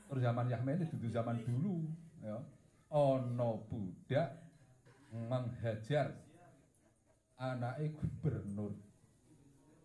Terus 0.09 0.23
zaman 0.25 0.49
Yahmeni 0.49 0.89
itu 0.89 1.09
zaman 1.13 1.45
dulu 1.45 1.85
ya. 2.25 2.41
Ono 2.89 3.69
budak 3.69 4.33
menghajar 5.13 6.17
anak 7.37 7.81
gubernur 7.97 8.73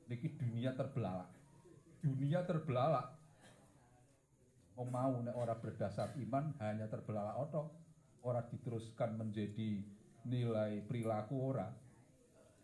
niki 0.09 0.35
dunia 0.35 0.75
terbelalak 0.75 1.31
dunia 2.03 2.43
terbelalak 2.43 3.13
mau 4.75 4.83
mau 4.89 5.15
nek 5.23 5.37
orang 5.37 5.61
berdasar 5.63 6.11
iman 6.17 6.51
hanya 6.59 6.89
terbelalak 6.91 7.39
otok 7.39 7.71
Orang 8.23 8.47
diteruskan 8.55 9.19
menjadi 9.19 9.83
nilai 10.23 10.79
perilaku 10.87 11.35
orang. 11.51 11.75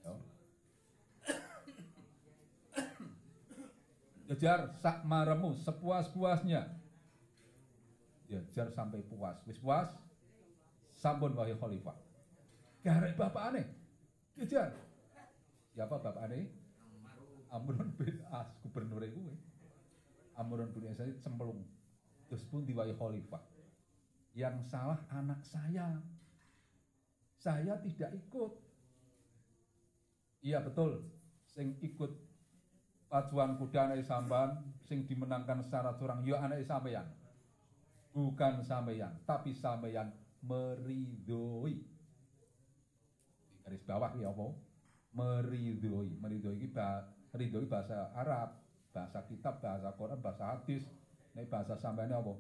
ya. 0.08 0.16
kejar 4.32 4.72
sak 4.80 5.04
sepuas-puasnya 5.68 6.79
Jejar 8.30 8.70
sampai 8.70 9.02
puas. 9.10 9.42
Wis 9.50 9.58
puas? 9.58 9.90
Sampun 10.94 11.34
wahai 11.34 11.58
khalifah. 11.58 11.98
Garek 12.86 13.18
bapak 13.18 13.44
aneh. 13.50 13.66
Jejar. 14.38 14.72
Siapa 15.74 15.98
bapak 15.98 16.30
aneh? 16.30 16.46
Amrun 17.50 17.90
bin 17.98 18.22
As, 18.30 18.54
gubernur 18.62 19.02
itu. 19.02 19.26
Amrun 20.38 20.70
bin 20.70 20.94
As 20.94 21.02
cemplung. 21.26 21.66
Terus 22.30 22.46
pun 22.46 22.62
diwahi 22.70 22.94
khalifah. 22.94 23.42
Yang 24.38 24.70
salah 24.70 25.02
anak 25.10 25.42
saya. 25.42 25.98
Saya 27.42 27.82
tidak 27.82 28.14
ikut. 28.14 28.54
Iya 30.46 30.62
betul. 30.62 31.02
Sing 31.50 31.82
ikut 31.82 32.14
pacuan 33.10 33.58
kuda 33.58 33.90
anak 33.90 34.06
samban, 34.06 34.62
sing 34.86 35.10
dimenangkan 35.10 35.66
secara 35.66 35.98
curang, 35.98 36.22
ya 36.22 36.38
anak 36.46 36.62
sampeyan. 36.62 37.10
Bukan 38.10 38.66
sampeyan, 38.66 39.14
tapi 39.24 39.54
sampeyan 39.54 40.10
meridoi. 40.42 41.78
Di 43.50 43.56
garis 43.62 43.84
bawah 43.86 44.18
ya 44.18 44.34
apa? 44.34 44.50
Meridoi. 45.14 46.18
Meridoi 46.18 46.58
ini 46.58 46.70
ridoi 47.38 47.70
bahasa 47.70 48.10
Arab, 48.18 48.58
bahasa 48.90 49.22
kitab, 49.30 49.62
bahasa 49.62 49.94
Quran, 49.94 50.20
bahasa 50.22 50.58
hadis. 50.58 50.90
Ini 51.38 51.46
bahasa 51.46 51.78
sampeyan 51.78 52.18
apa? 52.18 52.34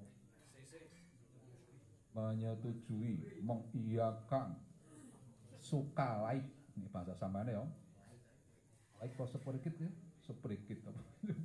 Menyetujui, 2.17 3.45
mengiyakan, 3.45 4.57
suka 5.61 6.25
like. 6.25 6.49
Ini 6.73 6.89
bahasa 6.89 7.13
sampeyan 7.13 7.53
ya. 7.53 7.63
Like 8.99 9.13
kok 9.15 9.29
seperikit 9.29 9.77
ya? 9.77 9.89
Seperikit 10.25 10.81
apa? 10.89 11.01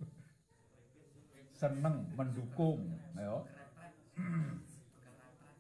Seneng, 1.61 2.11
mendukung, 2.19 2.99
ya. 3.15 3.45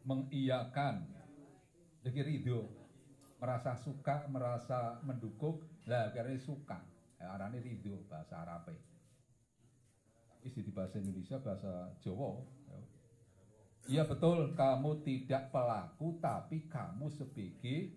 Mengiyakan. 0.09 1.09
Jadi 2.05 2.21
ridho 2.21 2.69
merasa 3.40 3.77
suka 3.81 4.29
merasa 4.29 5.01
mendukung 5.05 5.61
lah 5.88 6.12
karena 6.12 6.37
suka. 6.37 6.81
Ya, 7.17 7.33
arane 7.33 7.61
ridho 7.61 8.05
bahasa 8.09 8.45
Arab 8.45 8.69
tapi 10.45 10.61
di 10.61 10.73
bahasa 10.77 11.01
Indonesia 11.01 11.40
bahasa 11.40 11.88
Jawa 12.05 12.37
ya. 12.69 12.79
iya 13.88 14.03
betul 14.05 14.53
kamu 14.53 15.01
tidak 15.01 15.49
pelaku 15.49 16.21
tapi 16.21 16.69
kamu 16.69 17.09
sebagai 17.09 17.97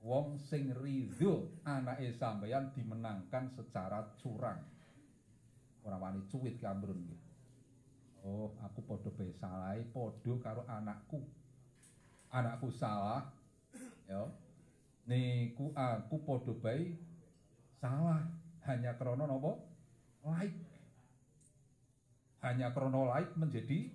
wong 0.00 0.40
sing 0.40 0.72
ridho. 0.72 1.52
Anake 1.68 2.16
sampeyan 2.16 2.72
dimenangkan 2.72 3.52
secara 3.52 4.16
curang. 4.24 4.64
Ora 5.84 6.00
wani 6.00 6.24
cuwit 6.32 6.56
gitu 6.56 7.21
Oh, 8.22 8.54
aku 8.62 8.86
podo 8.86 9.10
bae 9.10 9.34
salah, 9.34 9.74
podo 9.90 10.38
karo 10.38 10.62
anakku. 10.70 11.18
Anakku 12.30 12.70
salah, 12.70 13.26
ya. 14.06 14.30
Niku 15.10 15.74
aku 15.74 16.22
podo 16.22 16.54
bae 16.54 16.94
salah 17.82 18.22
hanya 18.70 18.94
krono 18.94 19.26
nopo 19.26 19.58
like. 20.22 20.54
Hanya 22.46 22.70
krono 22.70 23.10
like 23.10 23.34
menjadi 23.34 23.90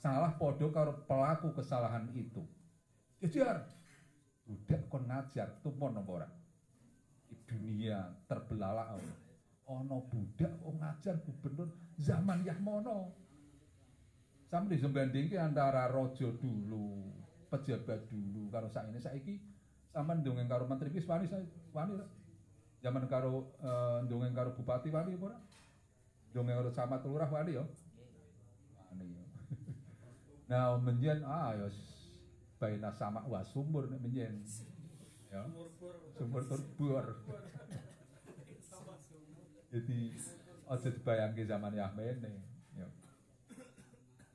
salah 0.00 0.32
podo 0.40 0.72
karo 0.72 1.04
pelaku 1.04 1.52
kesalahan 1.52 2.08
itu. 2.16 2.40
Kejar. 3.20 3.68
Budak 4.48 4.88
kon 4.88 5.06
ngajar 5.06 5.60
tumon 5.60 5.92
nopo 5.92 6.24
dunia 7.52 8.08
terbelalak 8.24 8.96
ono 9.68 10.08
budak 10.08 10.52
kok 10.56 10.74
ngajar 10.80 11.16
gubernur 11.24 11.68
zaman 12.00 12.44
Yahmono 12.48 13.12
sampai 14.52 14.76
disembandingke 14.76 15.40
antara 15.40 15.88
rojo 15.88 16.36
dulu, 16.36 17.08
pejabat 17.48 18.04
dulu 18.12 18.52
karo 18.52 18.68
sak 18.68 18.92
ini 18.92 19.00
saiki 19.00 19.40
sampean 19.88 20.20
ndongeng 20.20 20.44
karo 20.44 20.68
menteri 20.68 20.92
wis 20.92 21.08
wani 21.08 21.24
wani 21.72 21.96
Zaman 22.82 23.06
karo 23.06 23.54
uh, 23.62 24.02
ndongeng 24.04 24.34
karo 24.36 24.52
bupati 24.52 24.92
wani 24.92 25.16
apa 25.16 25.32
ora? 25.32 25.38
Ndongeng 26.34 26.58
karo 26.58 26.70
camat 26.74 27.00
lurah 27.06 27.30
wani 27.30 27.56
ya. 27.56 27.64
Wani 28.90 29.14
ya. 29.14 29.24
nah, 30.50 30.74
menjen 30.82 31.22
ah 31.22 31.54
ya 31.54 31.70
baina 32.58 32.90
sama 32.92 33.22
wa 33.22 33.40
sumur 33.46 33.86
nek 33.86 34.02
menjen. 34.02 34.42
Ya. 35.30 35.46
Sumur 36.18 36.42
turbur. 36.44 37.06
Jadi 39.72 40.12
aja 40.68 40.88
dibayangke 40.90 41.46
zaman 41.46 41.72
Yahmene. 41.72 42.51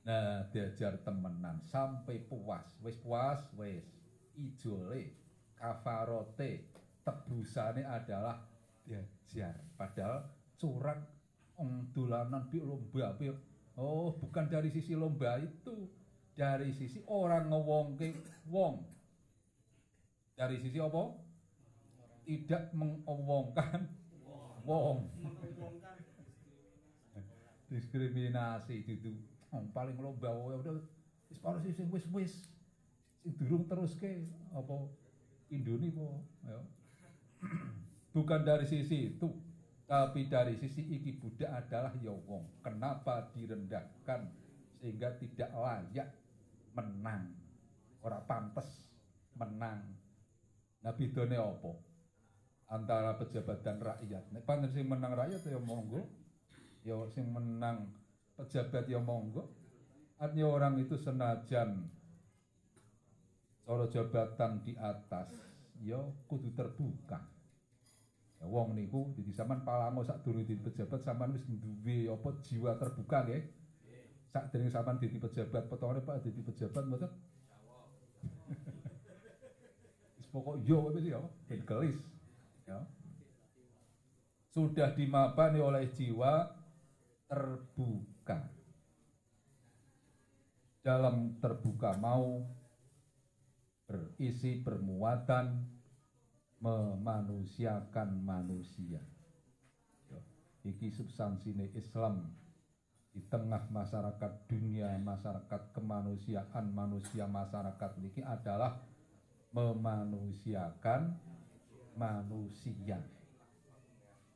Nah, 0.08 0.48
diajar 0.56 1.04
temenan 1.04 1.60
sampai 1.68 2.24
puas. 2.32 2.64
Wis 2.80 2.96
puas, 2.96 3.44
wis. 3.60 3.84
Ijole, 4.40 5.12
kafarote, 5.60 6.72
tebusane 7.04 7.84
adalah 7.84 8.40
diajar. 8.88 9.52
Padahal 9.76 10.32
curang 10.56 11.04
dolanan 11.92 12.48
bi 12.48 12.64
lomba 12.64 13.20
bi. 13.20 13.28
Oh, 13.76 14.16
bukan 14.16 14.48
dari 14.48 14.72
sisi 14.72 14.96
lomba 14.96 15.44
itu, 15.44 15.92
dari 16.40 16.72
sisi 16.72 17.04
orang 17.12 17.52
ngewongke 17.52 18.16
wong. 18.48 18.88
Dari 20.40 20.56
sisi 20.64 20.80
apa? 20.80 21.04
Tidak 22.24 22.72
mengowongkan 22.72 23.82
wong. 24.64 25.12
Diskriminasi 27.68 28.88
itu 28.88 29.12
oh, 29.54 29.64
paling 29.72 29.98
lomba 30.00 30.32
oh, 30.32 30.52
ya 30.52 30.58
udah 30.60 30.76
wis 31.28 31.40
para 31.40 31.60
sing 31.60 31.88
wis-wis 31.92 32.48
sing 33.24 33.32
durung 33.36 33.68
teruske 33.68 34.28
apa 34.56 34.76
Indoni 35.48 35.88
po 35.96 36.28
ya. 36.44 36.60
Bukan 38.16 38.42
dari 38.44 38.68
sisi 38.68 39.16
itu, 39.16 39.30
tapi 39.88 40.28
dari 40.28 40.58
sisi 40.60 40.84
iki 40.84 41.16
budak 41.16 41.54
adalah 41.54 41.94
ya 42.02 42.12
wong. 42.12 42.60
Kenapa 42.66 43.32
direndahkan 43.32 44.28
sehingga 44.82 45.16
tidak 45.16 45.48
layak 45.54 46.10
menang. 46.76 47.32
Ora 48.04 48.20
pantes 48.26 48.68
menang. 49.38 49.86
Nah 50.84 50.92
bidone 50.92 51.38
apa? 51.40 51.72
Antara 52.68 53.16
pejabat 53.16 53.64
dan 53.64 53.80
rakyat. 53.80 54.34
Nek 54.34 54.44
pantes 54.44 54.76
sing 54.76 54.90
menang 54.90 55.16
rakyat 55.16 55.40
ya 55.48 55.62
monggo. 55.62 56.10
Ya 56.84 56.98
sing 57.14 57.32
menang 57.32 57.96
pejabat 58.38 58.86
ya 58.86 59.02
monggo. 59.02 59.50
Artinya 60.18 60.50
orang 60.50 60.82
itu 60.82 60.98
senajan 60.98 61.86
cara 63.66 63.86
jabatan 63.92 64.64
di 64.64 64.74
atas 64.78 65.34
ya 65.82 66.00
kudu 66.30 66.54
terbuka. 66.56 67.20
Ya 68.38 68.46
wong 68.46 68.78
niku 68.78 69.18
dadi 69.18 69.34
sampean 69.34 69.66
palango 69.66 70.06
sak 70.06 70.22
durung 70.22 70.46
dadi 70.46 70.62
pejabat 70.62 71.02
sampean 71.02 71.34
wis 71.34 71.46
duwe 71.46 72.10
apa 72.10 72.30
jiwa 72.46 72.78
terbuka 72.78 73.26
nggih. 73.26 73.44
Sak 74.30 74.54
dereng 74.54 74.70
sampean 74.70 75.02
dadi 75.02 75.18
pejabat 75.18 75.70
petone 75.70 76.02
Pak 76.02 76.22
dadi 76.22 76.42
pejabat 76.42 76.84
mboten? 76.86 77.10
Pokok 80.34 80.58
yo 80.66 80.94
wis 80.94 81.06
ya 81.06 81.22
ben. 81.50 81.62
Ya. 82.66 82.80
Sudah 84.54 84.90
dimabani 84.94 85.62
oleh 85.62 85.90
jiwa 85.94 86.50
terbuka. 87.30 88.17
Dalam 90.84 91.40
terbuka 91.40 91.96
mau 92.00 92.44
berisi 93.88 94.60
bermuatan 94.60 95.64
memanusiakan 96.60 98.10
manusia. 98.24 99.00
Iki 100.68 100.92
substansine 100.92 101.72
Islam 101.80 102.28
di 103.16 103.24
tengah 103.32 103.72
masyarakat 103.72 104.52
dunia, 104.52 104.92
masyarakat 105.00 105.72
kemanusiaan 105.72 106.76
manusia 106.76 107.24
masyarakat 107.24 107.92
ini 108.04 108.22
adalah 108.28 108.84
memanusiakan 109.56 111.16
manusia. 111.96 113.00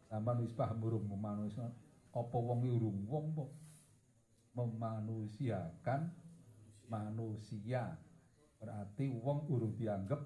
Sampai 0.07 0.43
wis 0.43 0.55
paham 0.55 0.79
urung 0.83 1.07
memanusia 1.07 1.67
apa 2.11 2.35
wong 2.35 2.67
urung 2.67 2.99
wong 3.07 3.31
memanusiakan 4.55 6.11
manusia. 6.91 7.95
Berarti 8.59 9.09
wong 9.09 9.47
urung 9.49 9.73
dianggap 9.79 10.21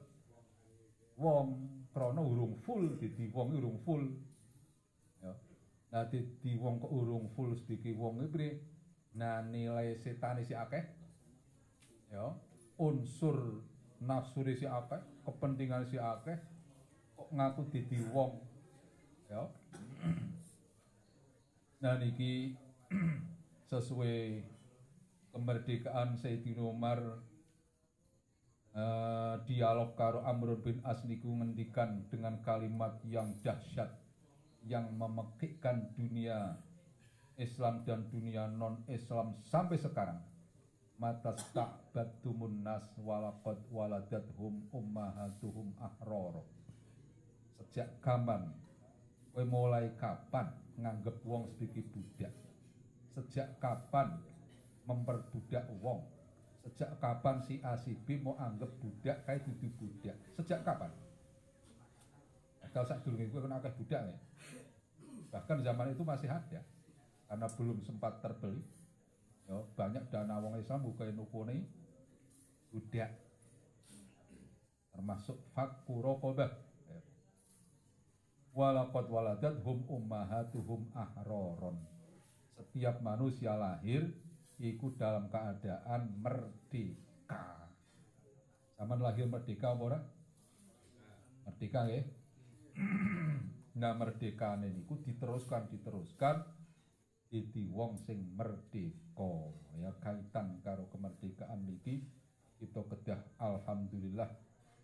wong 1.15 1.47
krana 1.95 2.19
urung 2.19 2.59
full 2.59 2.99
dadi 2.99 3.31
wong 3.31 3.55
urung 3.55 3.79
full. 3.87 4.03
Ya. 5.23 5.33
Nah 5.93 6.03
wong 6.59 6.75
kok 6.83 6.91
urung 6.91 7.31
full 7.31 7.55
sediki 7.55 7.95
wong 7.95 8.27
iki 8.27 8.59
nah 9.15 9.39
nilai 9.39 9.95
setan 9.95 10.43
si 10.43 10.51
akeh. 10.51 10.83
Ya. 12.11 12.35
Unsur 12.75 13.63
nafsu 14.03 14.43
si 14.51 14.67
akeh 14.67 14.99
kepentingan 15.23 15.87
si 15.87 15.95
akeh 15.95 16.35
kok 17.15 17.29
ngaku 17.31 17.61
dadi 17.71 17.97
wong. 18.11 18.41
Ya. 19.31 19.47
Nah 21.75 22.01
niki 22.01 22.55
sesuai 23.65 24.45
kemerdekaan 25.33 26.13
Sayyidina 26.21 26.61
Umar 26.61 27.01
eh, 28.77 29.35
dialog 29.49 29.97
karo 29.97 30.21
Amr 30.21 30.61
bin 30.61 30.85
As 30.85 31.01
niku 31.03 31.33
ngendikan 31.33 32.05
dengan 32.13 32.39
kalimat 32.45 33.01
yang 33.09 33.33
dahsyat 33.41 33.89
yang 34.65 34.93
memekikkan 34.93 35.93
dunia 35.97 36.61
Islam 37.35 37.83
dan 37.83 38.07
dunia 38.09 38.47
non 38.47 38.85
Islam 38.87 39.41
sampai 39.43 39.77
sekarang. 39.81 40.21
Mata 40.95 41.35
ta'batumun 41.35 42.63
nas 42.63 42.87
walaqad 42.95 43.59
waladathum 43.67 44.71
ummahatuhum 44.71 45.75
ahroro 45.75 46.47
sejak 47.59 47.99
kapan? 47.99 48.47
Mulai 49.35 49.91
kapan 49.99 50.55
nganggep 50.79 51.19
wong 51.27 51.51
sebagai 51.51 51.83
budak 51.91 52.31
sejak 53.15 53.55
kapan 53.63 54.19
memperbudak 54.83 55.63
wong? 55.79 56.03
Sejak 56.67 56.99
kapan 56.99 57.39
si 57.39 57.63
A 57.63 57.79
si 57.79 57.95
B 57.95 58.19
mau 58.19 58.35
anggap 58.35 58.69
budak 58.83 59.23
kayak 59.23 59.47
dudu 59.47 59.71
budak? 59.79 60.19
Sejak 60.35 60.61
kapan? 60.67 60.91
Kalau 62.75 62.83
saat 62.83 63.07
dulu 63.07 63.15
gue 63.15 63.39
kena 63.39 63.63
akeh 63.63 63.71
budak 63.79 64.03
ya 64.03 64.15
bahkan 65.35 65.59
zaman 65.59 65.91
itu 65.91 66.03
masih 66.07 66.31
ada. 66.31 66.63
Karena 67.27 67.47
belum 67.51 67.83
sempat 67.83 68.23
terbeli. 68.23 68.63
Ya, 69.45 69.59
banyak 69.75 70.07
dana 70.07 70.39
wong 70.39 70.55
Islam 70.55 70.87
buka 70.87 71.03
nukuni 71.11 71.67
budak. 72.71 73.11
Termasuk 74.95 75.35
fakku 75.51 75.99
rokobah. 75.99 76.55
Walakot 78.55 79.11
waladat 79.11 79.59
hum 79.67 79.83
ummahatuhum 79.91 80.87
ahroron 80.95 81.75
setiap 82.55 83.03
manusia 83.03 83.53
lahir 83.59 84.07
ikut 84.59 84.95
dalam 84.95 85.27
keadaan 85.27 86.15
merdeka. 86.23 87.67
Zaman 88.79 88.99
lahir 89.03 89.27
merdeka 89.27 89.75
apa 89.75 90.03
merdeka 91.45 91.81
ya 91.91 92.01
nah 93.79 93.93
merdeka 93.93 94.55
niku 94.57 94.99
diteruskan 95.03 95.67
diteruskan 95.67 96.47
jadi 97.27 97.67
wong 97.67 97.99
sing 97.99 98.23
merdeka. 98.35 99.51
Ya 99.75 99.91
kaitan 99.99 100.63
karo 100.63 100.87
kemerdekaan 100.87 101.67
niki 101.67 102.07
kita 102.55 102.87
kedah 102.87 103.19
alhamdulillah 103.43 104.31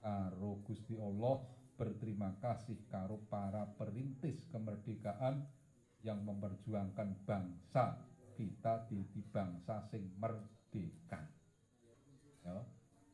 karo 0.04 0.60
Gusti 0.68 1.00
Allah 1.00 1.40
berterima 1.80 2.36
kasih 2.44 2.84
karo 2.92 3.24
para 3.32 3.64
perintis 3.80 4.44
kemerdekaan 4.52 5.48
yang 6.02 6.26
memperjuangkan 6.26 7.26
bangsa 7.26 7.98
kita 8.34 8.90
di, 8.90 9.06
di 9.14 9.22
bangsa 9.22 9.86
sing 9.90 10.10
merdeka. 10.18 11.22
Ya. 12.42 12.58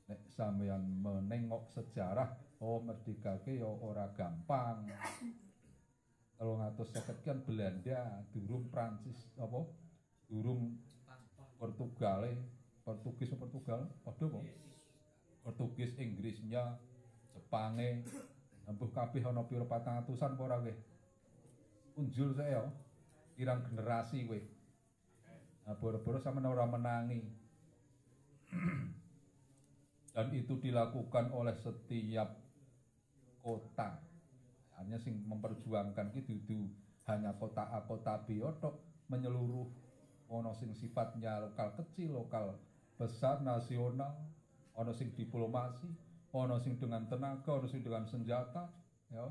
Nek 0.07 0.23
sampeyan 0.31 0.87
menengok 1.03 1.67
sejarah 1.75 2.31
oh 2.63 2.79
merdeka 2.79 3.43
ke 3.43 3.59
ya 3.59 3.67
ora 3.67 4.07
gampang. 4.15 4.87
kalau 6.37 6.61
ngatus 6.61 6.93
seket 6.93 7.17
kan 7.25 7.41
Belanda 7.43 8.23
durung 8.31 8.69
Prancis 8.69 9.33
apa? 9.41 9.67
Durung 10.29 10.77
Portugal 11.57 12.29
Portugis 12.85 13.33
Portugal? 13.35 13.89
Padha 14.05 14.25
apa? 14.29 14.39
Portugis 15.43 15.97
Inggrisnya 15.97 16.77
Jepange 17.33 18.05
ambuh 18.67 18.91
kabeh 18.91 19.23
ana 19.23 19.47
pira 19.47 19.63
400-an 19.63 20.35
apa 20.35 20.43
ora 20.43 20.59
unjul 21.97 22.31
saya 22.37 22.61
pirang 23.33 23.65
generasi 23.65 24.29
kowe. 24.29 24.37
Nah, 25.67 25.75
boro-boro 25.81 26.21
sama 26.21 26.39
ora 26.45 26.63
menangi. 26.63 27.19
Dan 30.15 30.33
itu 30.33 30.57
dilakukan 30.57 31.29
oleh 31.29 31.53
setiap 31.59 32.39
kota. 33.43 34.01
Hanya 34.79 34.97
sing 35.01 35.25
memperjuangkan 35.25 36.13
ki 36.13 36.21
dudu 36.23 36.69
hanya 37.09 37.35
kota 37.35 37.67
A 37.69 37.85
kota 37.85 38.23
B. 38.25 38.41
Otok 38.41 38.81
menyeluruh 39.11 39.67
ono 40.31 40.51
sing 40.57 40.73
sifatnya 40.73 41.39
lokal 41.39 41.71
kecil 41.79 42.19
lokal 42.19 42.59
besar 42.99 43.39
nasional 43.45 44.27
ono 44.75 44.91
sing 44.91 45.15
diplomasi 45.15 45.87
ono 46.35 46.59
sing 46.59 46.75
dengan 46.81 47.07
tenaga 47.07 47.57
ono 47.57 47.67
sing 47.69 47.85
dengan 47.85 48.05
senjata 48.09 48.69
ya. 49.13 49.27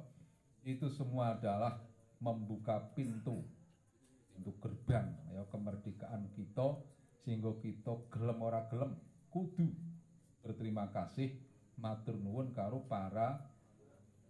Itu 0.67 0.91
semua 0.91 1.39
adalah 1.39 1.79
membuka 2.21 2.81
pintu 2.97 3.45
pintu 4.33 4.53
gerbang 4.61 5.09
ya 5.33 5.45
kemerdekaan 5.49 6.29
kita 6.37 6.77
sehingga 7.25 7.57
kita 7.61 7.93
gelem 8.13 8.39
ora 8.45 8.69
gelem 8.69 8.93
kudu 9.33 9.69
berterima 10.45 10.89
kasih 10.93 11.33
matur 11.81 12.17
nuwun 12.17 12.53
karo 12.57 12.85
para 12.89 13.41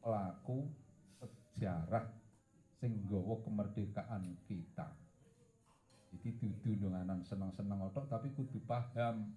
pelaku 0.03 0.67
sejarah 1.19 2.07
sing 2.79 3.07
nggawa 3.07 3.43
kemerdekaan 3.43 4.37
kita. 4.47 4.87
Jadi 6.13 6.29
dudu 6.39 6.87
donganan 6.87 7.27
seneng-seneng 7.27 7.81
otok 7.91 8.07
tapi 8.07 8.31
kudu 8.33 8.63
paham. 8.65 9.35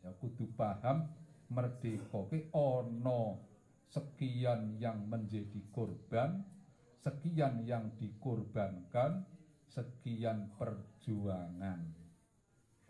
Ya 0.00 0.10
kudu 0.16 0.48
paham 0.54 1.10
merdeka 1.50 2.26
ke 2.30 2.50
ono 2.54 3.42
sekian 3.90 4.78
yang 4.82 5.06
menjadi 5.06 5.62
korban, 5.70 6.42
sekian 7.06 7.62
yang 7.62 7.94
dikorbankan, 8.02 9.22
sekian 9.70 10.50
perjuangan. 10.58 11.78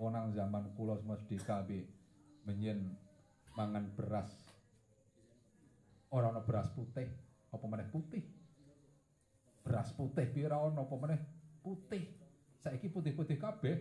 Onang 0.00 0.33
zaman 0.33 0.72
kula 0.72 0.96
merdeka 1.05 1.61
be 1.68 1.85
menyen 2.48 2.96
mangan 3.52 3.92
beras. 3.92 4.33
Orang 6.09 6.40
beras 6.48 6.72
putih, 6.72 7.12
apa 7.52 7.64
meneh 7.68 7.92
putih? 7.92 8.24
Beras 9.61 9.92
putih 9.92 10.24
pira 10.33 10.57
ono 10.64 10.88
apa 10.88 10.96
meneh 10.96 11.20
putih? 11.61 12.09
Saiki 12.57 12.88
putih-putih 12.88 13.37
kabeh. 13.37 13.76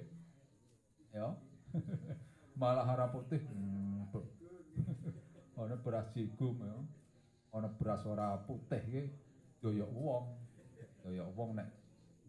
Ya. 1.16 1.32
Malah 2.60 2.84
harap 2.84 3.16
putih 3.16 3.40
hmm, 3.40 4.12
ono 5.64 5.76
beras 5.80 6.12
jagung 6.12 6.60
ya. 6.60 6.76
Ono 7.56 7.72
beras 7.80 8.04
ora 8.04 8.36
putih 8.44 8.84
doyok 9.66 9.92
wong 9.98 10.26
doyok 11.02 11.30
wong 11.34 11.58
nek 11.58 11.74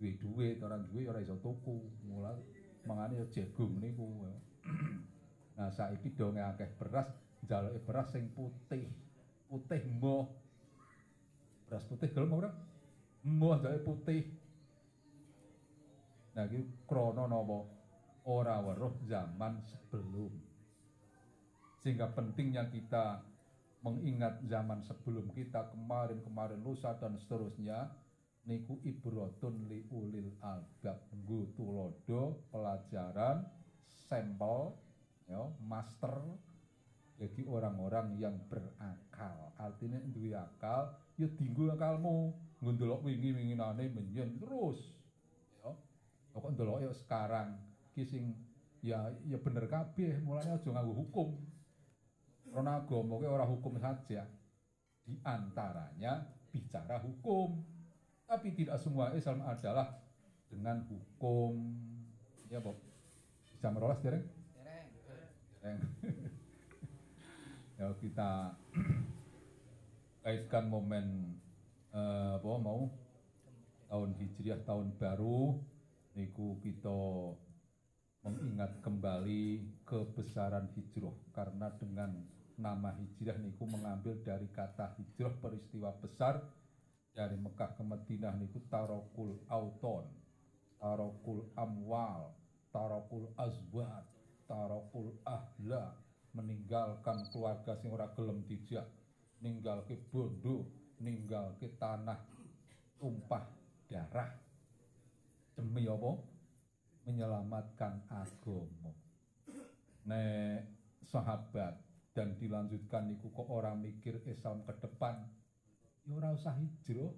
duwe 0.01 0.17
duit 0.17 0.57
ora 0.65 0.81
duwe 0.81 1.05
ora 1.05 1.21
iso 1.21 1.37
tuku 1.45 1.77
mulai 2.09 2.41
mangane 2.89 3.21
ya 3.21 3.27
jagung 3.29 3.77
niku 3.77 4.25
nah 5.61 5.69
saiki 5.69 6.17
donge 6.17 6.41
akeh 6.41 6.73
beras 6.81 7.13
njaluke 7.45 7.85
beras 7.85 8.09
sing 8.09 8.33
putih 8.33 8.89
putih 9.53 9.85
mbah 10.01 10.25
beras 11.67 11.85
putih 11.91 12.09
gelem 12.15 12.33
ora? 12.33 12.51
Mbah 13.27 13.59
jae 13.59 13.79
putih. 13.83 14.23
Nah 16.39 16.47
iki 16.47 16.63
krana 16.87 17.27
napa? 17.27 17.67
Ora 18.27 18.63
weruh 18.63 18.95
zaman 19.07 19.59
sebelum. 19.67 20.31
Sehingga 21.83 22.11
pentingnya 22.15 22.71
kita 22.71 23.23
mengingat 23.85 24.41
zaman 24.47 24.83
sebelum 24.85 25.29
kita 25.37 25.73
kemarin-kemarin 25.75 26.61
lusa 26.65 26.97
dan 26.97 27.19
seterusnya 27.21 27.93
niku 28.47 28.79
ibratun 28.87 29.67
li 29.67 29.85
ulil 29.91 30.31
albab. 30.41 30.99
Nggo 31.13 31.41
tulodo 31.59 32.47
pelajaran 32.55 33.43
sampel 33.91 34.75
ya 35.27 35.43
master 35.67 36.23
bagi 37.17 37.43
orang-orang 37.49 38.17
yang 38.21 38.37
berakal. 38.47 39.53
Artinya 39.59 39.99
duwe 40.13 40.33
akal 40.37 40.95
ya 41.19 41.29
dinggo 41.35 41.69
akalmu. 41.75 42.33
Ngundelok 42.57 43.05
wingi-winginane 43.05 43.93
menyen 43.93 44.41
terus 44.41 44.81
ya. 45.61 45.71
Kok 46.33 46.57
ndelok 46.57 46.89
ya 46.89 46.93
sekarang? 46.97 47.61
Ki 47.93 48.09
sing 48.09 48.33
ya 48.81 49.13
ya 49.27 49.37
bener 49.41 49.67
kabeh 49.67 50.23
mulane 50.23 50.57
aja 50.57 50.69
nganggo 50.71 50.95
hukum 50.95 51.37
karena 52.57 52.81
agama 52.81 53.21
ki 53.21 53.29
ora 53.29 53.45
hukum 53.45 53.77
saja. 53.77 54.25
Di 55.05 55.13
antaranya 55.29 56.25
bicara 56.49 56.97
hukum. 57.05 57.61
Tapi 58.25 58.57
tidak 58.57 58.81
semua 58.81 59.13
Islam 59.13 59.45
adalah 59.45 59.93
dengan 60.49 60.81
hukum. 60.89 61.53
Ya 62.49 62.65
Bob. 62.65 62.81
Bisa 63.53 63.69
merolas 63.69 64.01
dereng? 64.01 64.25
Dereng. 64.57 65.85
ya 67.77 67.93
kita 68.01 68.57
kaitkan 70.25 70.73
momen 70.73 71.37
eh, 71.93 72.41
apa 72.41 72.57
mau? 72.57 72.89
Tahun 73.93 74.17
hijriah 74.17 74.65
tahun 74.65 74.97
baru 74.97 75.61
niku 76.17 76.57
kita 76.65 77.37
mengingat 78.25 78.81
kembali 78.81 79.45
kebesaran 79.85 80.73
hijrah. 80.73 81.13
Karena 81.37 81.69
dengan 81.77 82.36
nama 82.57 82.93
hijrah 82.97 83.37
niku 83.41 83.69
mengambil 83.69 84.17
dari 84.25 84.49
kata 84.49 84.97
hijrah 84.97 85.33
peristiwa 85.41 85.93
besar 86.01 86.41
dari 87.13 87.37
Mekah 87.37 87.77
ke 87.77 87.83
Madinah 87.85 88.35
niku 88.37 88.61
tarokul 88.69 89.41
auton 89.49 90.05
tarokul 90.81 91.49
amwal, 91.57 92.37
tarokul 92.73 93.33
azwat, 93.41 94.05
tarokul 94.45 95.17
ahla, 95.25 95.97
meninggalkan 96.37 97.27
keluarga 97.33 97.77
sing 97.81 97.91
ora 97.93 98.13
gelem 98.13 98.45
dijak, 98.45 98.85
ninggalke 99.41 99.97
bondo, 100.13 100.69
ninggalke 101.01 101.73
tanah 101.81 102.21
tumpah 103.01 103.45
darah. 103.89 104.31
Demi 105.57 105.89
apa? 105.89 106.13
Menyelamatkan 107.09 108.05
agama. 108.13 108.93
Nek 110.05 110.69
sahabat 111.09 111.86
dan 112.17 112.33
dilanjutkan 112.41 113.13
niku 113.13 113.29
kok 113.29 113.45
orang 113.53 113.77
mikir 113.77 114.25
Islam 114.25 114.65
ke 114.65 114.73
depan, 114.81 115.21
ya 116.09 116.17
ora 116.17 116.33
usah 116.33 116.57
hijrah. 116.57 117.13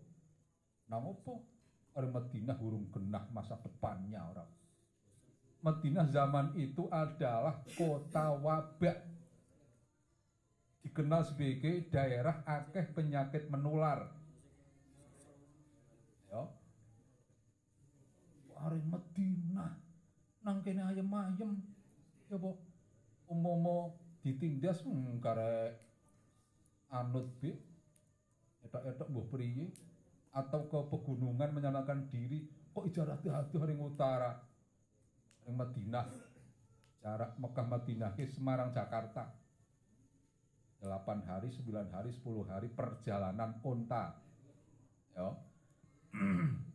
Nang 0.90 1.06
opo? 1.06 1.46
Orang 1.94 2.18
Madinah 2.18 2.58
urung 2.58 2.90
genah 2.90 3.22
masa 3.30 3.54
depannya 3.62 4.26
orang. 4.26 4.50
Madinah 5.62 6.06
zaman 6.10 6.50
itu 6.58 6.90
adalah 6.90 7.62
kota 7.78 8.34
wabak. 8.34 8.98
Dikenal 10.82 11.22
sebagai 11.26 11.86
daerah 11.90 12.42
akeh 12.42 12.86
penyakit 12.90 13.46
menular. 13.50 14.10
Ya. 16.30 16.42
Hari 18.58 18.82
Madinah 18.82 19.74
nang 20.42 20.58
kene 20.62 20.82
ayem-ayem. 20.86 21.54
Ya 22.30 22.34
apa? 22.38 22.50
Umomo 23.28 24.07
ditindas 24.28 24.84
hmm, 24.84 25.16
karek 25.24 25.72
anut 26.92 27.32
be. 27.40 27.56
Etok-etok 28.68 29.08
mbuh 29.08 29.26
priye 29.32 29.72
atau 30.36 30.68
ke 30.68 30.78
pegunungan 30.92 31.56
menyalakan 31.56 32.04
diri 32.12 32.44
kok 32.76 32.84
ijarah 32.84 33.16
hati 33.16 33.56
hari 33.56 33.72
utara? 33.72 34.36
Yang 35.48 35.56
Madinah 35.56 36.06
jarak 37.00 37.40
Mekah 37.40 37.66
Madinah 37.66 38.12
ke 38.12 38.28
Semarang 38.28 38.68
Jakarta. 38.74 39.32
8 40.78 41.26
hari, 41.26 41.50
9 41.50 41.90
hari, 41.90 42.10
10 42.14 42.46
hari 42.46 42.68
perjalanan 42.70 43.58
onta. 43.66 44.14
Ya 45.16 45.34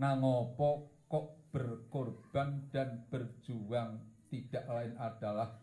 nangopo 0.00 0.90
kok 1.06 1.52
berkorban 1.54 2.66
dan 2.74 3.06
berjuang 3.12 4.09
tidak 4.30 4.64
lain 4.70 4.94
adalah 4.96 5.58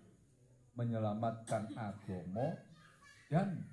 menyelamatkan 0.76 1.74
agomo 1.74 2.54
dan 3.32 3.64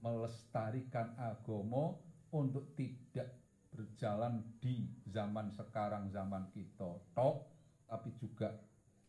melestarikan 0.00 1.14
agama 1.20 1.94
untuk 2.32 2.72
tidak 2.74 3.38
berjalan 3.70 4.42
di 4.58 4.88
zaman 5.06 5.52
sekarang 5.52 6.10
zaman 6.10 6.48
kita. 6.50 6.98
Tok 7.14 7.36
tapi 7.86 8.10
juga 8.18 8.50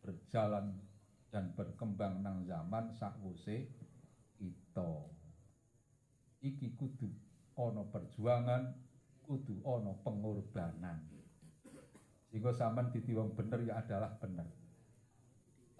berjalan 0.04 0.78
dan 1.32 1.52
berkembang 1.56 2.20
nang 2.20 2.44
zaman 2.44 2.92
sakwuse 2.94 3.66
kita. 4.36 4.92
Iki 6.40 6.78
kudu 6.78 7.10
ono 7.60 7.88
perjuangan 7.88 8.72
kudu 9.24 9.60
ono 9.64 10.00
pengorbanan. 10.00 11.02
Sehingga 12.30 12.54
zaman 12.54 12.94
ditiwong 12.94 13.34
bener 13.34 13.66
ya 13.66 13.82
adalah 13.82 14.16
bener 14.22 14.59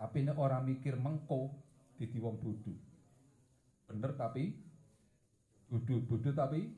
tapi 0.00 0.24
ini 0.24 0.32
orang 0.32 0.64
mikir 0.64 0.96
mengko 0.96 1.52
ditiwong 2.00 2.40
bodoh 2.40 2.72
bener 3.84 4.16
tapi 4.16 4.56
bodoh-bodoh 5.68 6.32
tapi 6.32 6.72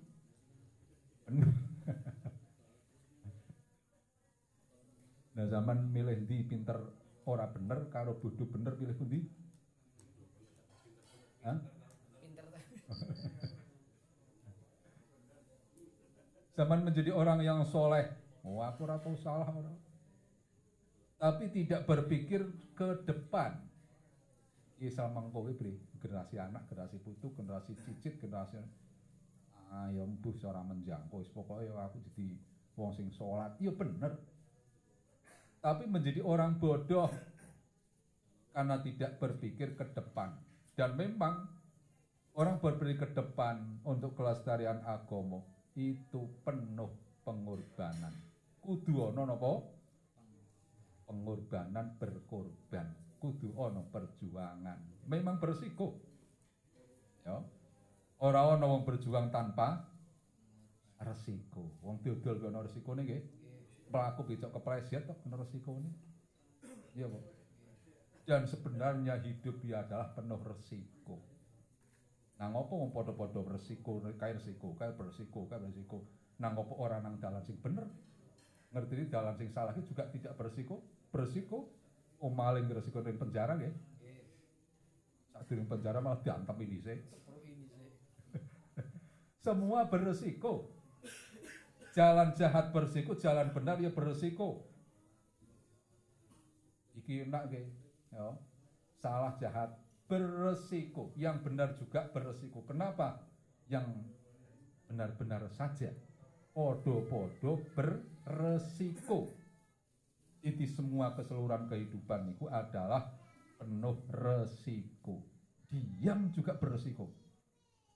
bener. 1.31 1.47
nah 5.39 5.47
zaman 5.47 5.95
milih 5.95 6.27
di 6.27 6.43
pinter 6.43 6.83
ora 7.23 7.47
bener 7.47 7.87
karo 7.95 8.19
bodoh 8.19 8.51
bener 8.51 8.75
pilih 8.75 8.99
pundi? 8.99 9.23
Hah? 11.47 11.63
Pinter 12.19 12.51
Zaman 16.53 16.85
menjadi 16.85 17.17
orang 17.17 17.41
yang 17.41 17.65
soleh, 17.65 18.13
oh 18.45 18.61
aku 18.61 18.85
ora 18.85 19.01
salah 19.17 19.49
orang. 19.49 19.82
Tapi 21.23 21.55
tidak 21.55 21.87
berpikir 21.87 22.43
ke 22.75 23.07
depan. 23.07 23.55
Isal 24.83 25.15
mangkowe 25.15 25.55
beri 25.55 25.79
generasi 26.03 26.43
anak, 26.43 26.67
generasi 26.67 26.99
putu, 26.99 27.31
generasi 27.39 27.79
cicit, 27.79 28.19
generasi 28.19 28.59
ah 29.71 29.87
ya 29.95 30.03
mbuh 30.03 30.35
ora 30.43 30.67
menjangkau. 30.67 31.23
Wis 31.23 31.31
pokoke 31.31 31.63
ya 31.63 31.79
aku 31.79 32.03
jadi 32.11 32.35
wong 32.75 32.91
sing 32.99 33.15
salat. 33.15 33.55
Ya 33.63 33.71
bener. 33.71 34.19
Tapi 35.63 35.87
menjadi 35.87 36.27
orang 36.27 36.59
bodoh 36.59 37.07
karena 38.51 38.83
tidak 38.83 39.23
berpikir 39.23 39.79
ke 39.79 39.95
depan. 39.95 40.35
Dan 40.75 40.99
memang 40.99 41.47
orang 42.35 42.59
berpikir 42.59 42.99
ke 42.99 43.09
depan 43.15 43.79
untuk 43.87 44.19
kelestarian 44.19 44.83
agama 44.83 45.39
itu 45.79 46.27
penuh 46.43 46.91
pengorbanan. 47.23 48.11
Kudu 48.59 49.15
ana 49.15 49.31
napa 49.31 49.63
pengorbanan 51.07 51.99
berkorban 52.01 52.91
kudu 53.19 53.55
ana 53.59 53.83
perjuangan 53.91 54.79
memang 55.07 55.39
bersiko 55.39 55.99
ya 57.23 57.39
Ora 58.23 58.55
ana 58.55 58.71
wong 58.71 58.87
berjuang 58.87 59.35
tanpa 59.35 59.83
resiko. 61.03 61.75
Wong 61.83 61.99
dodol 62.07 62.39
ki 62.39 62.47
ana 62.47 62.63
resikone 62.63 63.03
nggih. 63.03 63.23
Pelaku 63.91 64.23
becok 64.23 64.55
kepleset 64.55 65.03
kok 65.11 65.19
ana 65.27 65.43
resikone. 65.43 65.91
Iya, 66.95 67.11
Bu. 67.11 67.19
Dan 68.23 68.47
sebenarnya 68.47 69.19
hidup 69.19 69.59
ya 69.67 69.83
adalah 69.83 70.15
penuh 70.15 70.39
resiko. 70.39 71.19
Nah, 72.39 72.47
ngopo 72.55 72.79
wong 72.79 72.95
padha-padha 72.95 73.43
resiko, 73.59 73.99
kae 74.15 74.39
resiko, 74.39 74.79
kae 74.79 74.95
beresiko, 74.95 75.51
kae 75.51 75.59
beresiko. 75.59 76.07
Nah, 76.39 76.55
ngopo 76.55 76.79
ora 76.79 77.03
nang 77.03 77.19
dalan 77.19 77.43
sing 77.43 77.59
bener? 77.59 77.91
Ngerti 78.73 79.13
dalan 79.13 79.37
sing 79.37 79.53
salah 79.53 79.77
juga 79.77 80.09
tidak 80.09 80.33
beresiko, 80.33 80.81
beresiko. 81.13 81.69
Oh 82.25 82.33
maling 82.33 82.65
resiko 82.73 83.05
ning 83.05 83.21
penjara 83.21 83.61
nggih. 83.61 83.75
Saat 85.29 85.49
penjara 85.49 86.01
malah 86.01 86.25
diantem 86.25 86.57
ini 86.65 86.79
sih. 86.81 86.99
Semua 89.45 89.85
beresiko. 89.93 90.73
Jalan 91.93 92.33
jahat 92.33 92.73
beresiko, 92.73 93.13
jalan 93.21 93.53
benar 93.53 93.77
ya 93.77 93.93
beresiko. 93.93 94.65
Iki 96.97 97.29
enak 97.29 97.53
ke, 97.53 97.61
ya. 98.09 98.33
Salah 98.97 99.37
jahat 99.37 99.77
beresiko, 100.09 101.13
yang 101.21 101.45
benar 101.45 101.77
juga 101.77 102.09
beresiko. 102.09 102.65
Kenapa? 102.65 103.21
Yang 103.69 104.09
benar-benar 104.89 105.45
saja 105.53 105.93
podo-podo 106.53 107.61
beresiko. 107.77 109.33
Itu 110.43 110.65
semua 110.69 111.17
keseluruhan 111.17 111.71
kehidupan 111.71 112.37
itu 112.37 112.47
adalah 112.51 113.09
penuh 113.59 113.97
resiko. 114.11 115.25
Diam 115.73 116.29
juga 116.31 116.55
beresiko. 116.55 117.09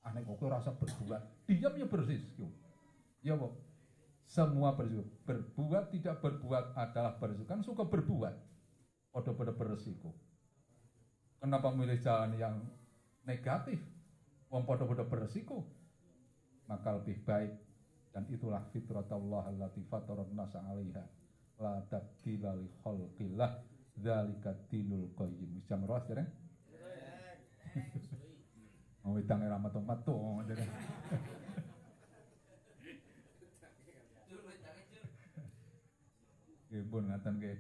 Aneh 0.06 0.22
kok 0.22 0.38
rasa 0.46 0.70
berbuat 0.70 1.50
diam 1.50 1.74
ya 1.74 1.86
berisiko 1.90 2.46
ya 3.26 3.34
bu 3.34 3.50
semua 4.26 4.78
berisiko 4.78 5.02
berbuat 5.26 5.90
tidak 5.90 6.22
berbuat 6.22 6.78
adalah 6.78 7.18
berisiko 7.18 7.46
kan 7.50 7.62
suka 7.66 7.82
berbuat 7.86 8.34
pada-pada 9.10 9.50
berisiko 9.50 10.14
kenapa 11.42 11.74
memilih 11.74 11.98
jalan 12.02 12.38
yang 12.38 12.56
negatif? 13.26 13.82
Wong 14.46 14.62
pada-pada 14.62 15.02
berisiko 15.10 15.66
maka 16.70 17.02
lebih 17.02 17.18
baik 17.26 17.50
dan 18.16 18.24
itulah 18.32 18.64
fitratullah 18.72 19.52
allati 19.52 19.84
fataran 19.84 20.32
nasa 20.32 20.64
'alaiha 20.64 21.04
la 21.60 21.84
tabdila 21.84 22.56
li 22.56 22.64
khalqillah 22.80 23.60
dzalika 23.92 24.56
dinul 24.72 25.12
qayyim 25.12 25.60
jam 25.68 25.84
roh 25.84 26.00
dereng 26.08 26.32
Oh, 29.06 29.14
wedang 29.14 29.38
era. 29.38 29.54
Nggih 36.66 36.82
pun 36.90 37.06
ngaten 37.06 37.34
nggih. 37.38 37.58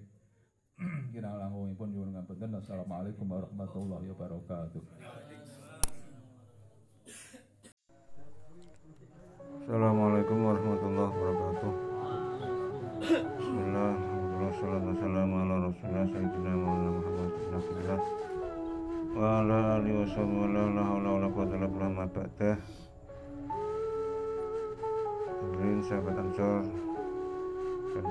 Kira 1.14 1.38
langkungipun 1.38 1.88
nyuwun 1.94 2.18
ngapunten. 2.18 2.50
Assalamualaikum 2.58 3.30
warahmatullahi 3.30 4.10
wabarakatuh. 4.10 4.82
Assalamualaikum 9.76 10.40
warahmatullahi 10.40 11.12
wabarakatuh. 11.20 11.72
Bismillah, 13.12 13.92
alhamdulillah, 13.92 14.80
wassalamu 14.88 15.34
ala 15.36 15.54
rasulullah, 15.68 16.04
sayyidina 16.16 16.52
maulana 16.56 16.90
Muhammad 16.96 17.28
bin 17.36 17.52
Abdullah 17.52 18.00
wa 19.12 19.20
ala 19.36 19.58
alihi 19.76 20.00
wa 20.00 20.06
sahbihi 20.08 20.40
wa 20.40 20.48
la 20.48 20.80
hawla 20.80 21.08
wa 21.12 21.20
la 21.20 21.28
quwwata 21.28 21.54
illa 21.60 21.68
billah 21.68 21.90
ma 21.92 22.06
ba'da. 22.08 22.52
Hadirin 25.44 25.80
sahabat 25.84 26.16
Ansor 26.24 26.64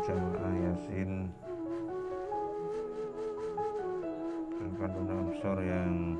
jamaah 0.06 0.54
Yasin 0.70 1.12
rekan 4.54 4.94
Unsur 5.02 5.58
yang 5.66 6.14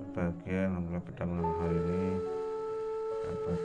berbahagia 0.00 0.72
alhamdulillah 0.72 1.04
pada 1.12 1.22
malam 1.28 1.52
hari 1.60 1.76
ini 1.76 2.40
dapat 3.22 3.60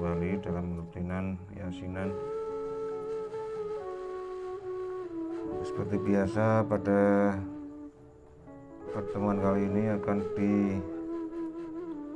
kembali 0.00 0.40
dalam 0.40 0.80
rutinan 0.80 1.36
yasinan. 1.52 2.08
Seperti 5.60 6.00
biasa 6.00 6.64
pada 6.64 7.36
pertemuan 8.96 9.44
kali 9.44 9.68
ini 9.68 9.92
akan 9.92 10.18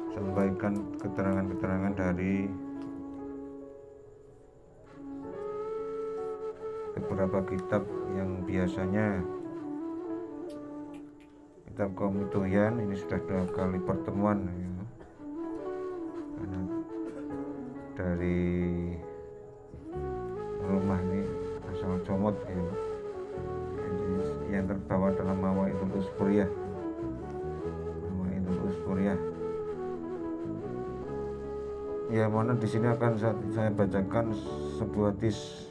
disampaikan 0.09 0.81
keterangan-keterangan 0.97 1.93
dari 1.93 2.49
beberapa 6.97 7.45
kitab 7.53 7.85
yang 8.17 8.49
biasanya 8.49 9.21
kitab 11.75 11.91
komituyan 11.99 12.79
ini 12.79 12.95
sudah 12.95 13.19
dua 13.27 13.51
kali 13.51 13.83
pertemuan 13.83 14.47
ya. 14.47 14.71
karena 16.39 16.61
dari 17.99 18.47
rumah 20.63 21.03
ini 21.03 21.27
asal 21.75 21.99
comot 22.07 22.39
ya. 22.47 22.63
yang 24.55 24.71
terbawa 24.71 25.11
dalam 25.19 25.35
mawa 25.35 25.67
itu 25.67 25.83
uspuriyah 25.99 26.47
mawa 28.07 28.27
itu 28.31 28.51
uspuriyah 28.71 29.19
ya 32.15 32.31
mana 32.31 32.55
di 32.55 32.71
sini 32.71 32.87
akan 32.87 33.19
saya, 33.19 33.35
saya 33.51 33.75
bacakan 33.75 34.31
sebuah 34.79 35.11
hadis 35.11 35.67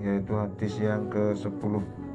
yaitu 0.00 0.32
hadis 0.32 0.72
yang 0.80 1.04
ke-10 1.12 2.08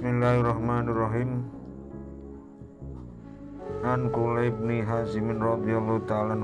Bismillahirrahmanirrahim. 0.00 1.44
An 3.84 4.08
Kulaib 4.08 4.56
bin 4.64 4.80
Hazimin 4.80 5.36
radhiyallahu 5.36 6.08
ta'ala 6.08 6.40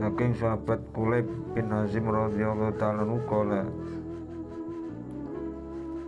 Saking 0.00 0.32
sahabat 0.32 0.80
Kulaib 0.96 1.28
bin 1.52 1.68
Hazim 1.68 2.08
radhiyallahu 2.08 2.80
ta'ala 2.80 3.04
kala 3.28 3.68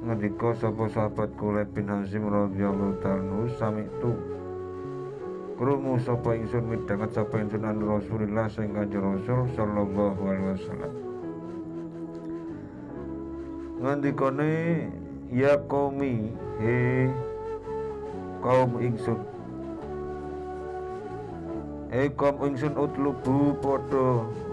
Ngendika 0.08 0.56
sapa 0.56 0.88
sahabat 0.96 1.28
Kulaib 1.36 1.76
bin 1.76 1.92
Hazim 1.92 2.24
radhiyallahu 2.24 2.96
ta'ala 3.04 3.52
sami 3.60 3.84
tu 4.00 4.16
Krungu 5.60 6.00
sapa 6.08 6.40
ingsun 6.40 6.72
midhanget 6.72 7.12
sapa 7.12 7.36
ingsun 7.36 7.68
an 7.68 7.84
Rasulillah 7.84 8.48
sing 8.48 8.72
Kanjeng 8.72 9.04
Rasul 9.04 9.44
sallallahu 9.52 10.20
alaihi 10.24 10.56
wasallam. 10.56 10.92
Ngandikane 13.84 14.56
ya 15.28 15.60
qaumi 15.68 16.32
he 16.60 17.08
kaum 18.40 18.80
ingsun 18.80 19.20
Eh 21.88 22.12
kaum 22.12 22.44
ingsun 22.44 22.76
utlubu 22.76 23.56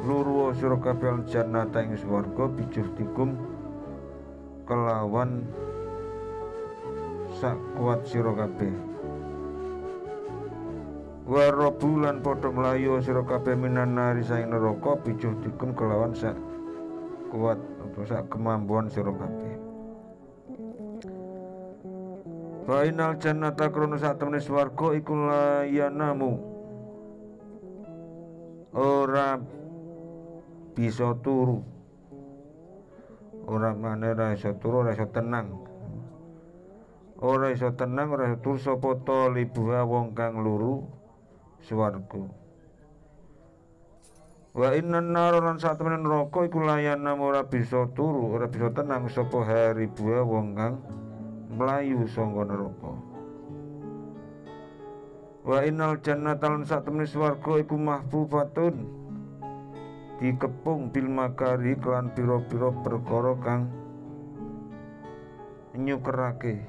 luru 0.08 0.56
sira 0.56 0.80
kabeh 0.80 1.20
jannata 1.28 1.84
ing 1.84 2.00
swarga 2.00 2.48
bijuhtikum 2.48 3.36
kelawan 4.64 5.44
sak 7.36 7.60
kuat 7.76 8.08
sira 8.08 8.32
kabeh 8.32 8.72
Warobu 11.28 12.06
lan 12.06 12.24
padha 12.24 12.54
mlayu 12.54 13.04
sira 13.04 13.26
kabeh 13.26 13.58
minan 13.60 14.00
nari 14.00 14.24
saing 14.24 14.54
neraka 14.54 14.96
bijuh 15.04 15.36
dikum 15.44 15.76
kelawan 15.76 16.16
sak 16.16 16.40
kuat 17.34 17.60
sak 18.08 18.30
kemampuan 18.30 18.88
sira 18.88 19.10
kabeh. 19.10 19.45
Fainal 22.66 23.22
jannata 23.22 23.70
krono 23.70 24.02
sak 24.02 24.18
temene 24.18 24.42
swarga 24.42 24.98
iku 24.98 25.14
layanamu. 25.14 26.32
Ora 28.74 29.38
bisa 30.74 31.14
turu. 31.22 31.62
Ora 33.46 33.78
maneh 33.78 34.18
ora 34.18 34.34
iso 34.34 34.58
turu, 34.58 34.82
ora 34.82 34.98
iso 34.98 35.06
tenang. 35.14 35.54
Ora 37.22 37.54
iso 37.54 37.70
tenang, 37.78 38.10
ora 38.10 38.34
iso 38.34 38.42
turu 38.42 38.58
sapa 38.58 38.90
to 39.06 39.30
libuha 39.30 39.86
wong 39.86 40.18
kang 40.18 40.42
luru 40.42 40.82
swarga 41.62 42.46
wa 44.56 44.72
inna 44.72 45.04
nar 45.04 45.36
lan 45.44 45.60
sak 45.60 45.76
temen 45.76 46.00
neraka 46.00 46.48
iku 46.48 46.64
layana 46.64 47.12
ora 47.20 47.44
bisa 47.44 47.92
turu 47.92 48.32
ora 48.32 48.48
bisa 48.48 48.72
tenang 48.72 49.12
sapa 49.12 49.44
hari 49.44 49.92
buah 49.92 50.24
wong 50.24 50.56
kang 50.56 50.80
mlayu 51.56 52.04
saka 52.12 52.44
neraka. 52.44 52.94
Wa 55.46 55.64
innal 55.64 56.02
jannata 56.04 56.52
lan 56.52 56.68
sak 56.68 56.84
temen 56.84 57.08
swarga 57.08 57.64
iku 57.64 57.80
mahfufatun. 57.80 58.76
Dikepung 60.20 60.92
bil 60.92 61.08
makari 61.12 61.76
kelan 61.80 62.12
pira-pira 62.12 62.72
perkara 62.84 63.34
kang 63.40 63.62
nyukerake. 65.76 66.66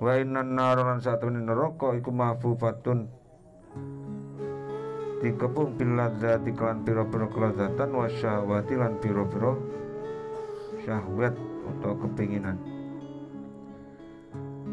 Wa 0.00 0.16
inna 0.20 0.44
nar 0.44 0.80
lan 0.80 1.02
sak 1.02 1.20
temen 1.20 1.44
neraka 1.44 1.92
iku 1.98 2.14
mahfufatun. 2.14 3.10
Dikepung 5.20 5.74
biladzati 5.76 6.54
kelan 6.54 6.86
pira-pira 6.86 7.26
kelazatan 7.26 7.90
wa 7.90 8.06
syahwati 8.06 8.74
lan 8.78 8.96
pira-pira 9.02 9.56
syahwat 10.86 11.34
atau 11.66 11.98
kepinginan 11.98 12.75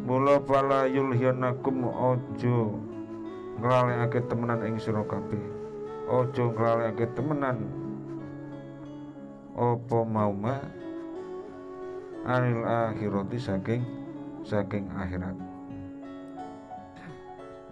mula 0.03 0.39
pala 0.43 0.83
yulhiyanakum 0.85 1.87
ojo 1.87 2.75
nglalekake 3.63 4.19
temenan 4.27 4.59
ing 4.67 4.75
sira 4.75 5.03
kabeh. 5.07 5.39
Ojo 6.11 6.51
nglalekake 6.51 7.07
temenan. 7.15 7.63
Apa 9.55 9.99
mauma 10.03 10.59
anil 12.27 12.67
akhirati 12.67 13.39
saking 13.39 13.81
saking 14.43 14.91
akhirat. 14.91 15.35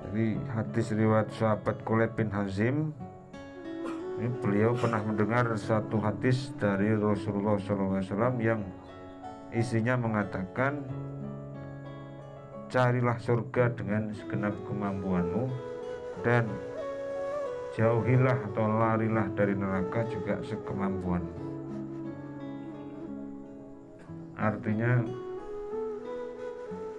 Jadi 0.02 0.40
hadis 0.52 0.88
riwayat 0.92 1.30
sahabat 1.36 1.78
Kulet 1.88 2.12
bin 2.18 2.28
Hazim 2.34 2.92
ini 4.22 4.30
beliau 4.38 4.78
pernah 4.78 5.02
mendengar 5.02 5.50
satu 5.58 5.98
hadis 5.98 6.54
dari 6.62 6.94
Rasulullah 6.94 7.58
SAW 7.58 8.38
yang 8.38 8.62
isinya 9.50 9.98
mengatakan 9.98 10.86
carilah 12.72 13.20
surga 13.20 13.76
dengan 13.76 14.16
segenap 14.16 14.56
kemampuanmu 14.64 15.52
dan 16.24 16.48
jauhilah 17.76 18.40
atau 18.48 18.64
larilah 18.64 19.28
dari 19.36 19.60
neraka 19.60 20.08
juga 20.08 20.40
sekemampuan 20.48 21.20
artinya 24.40 25.04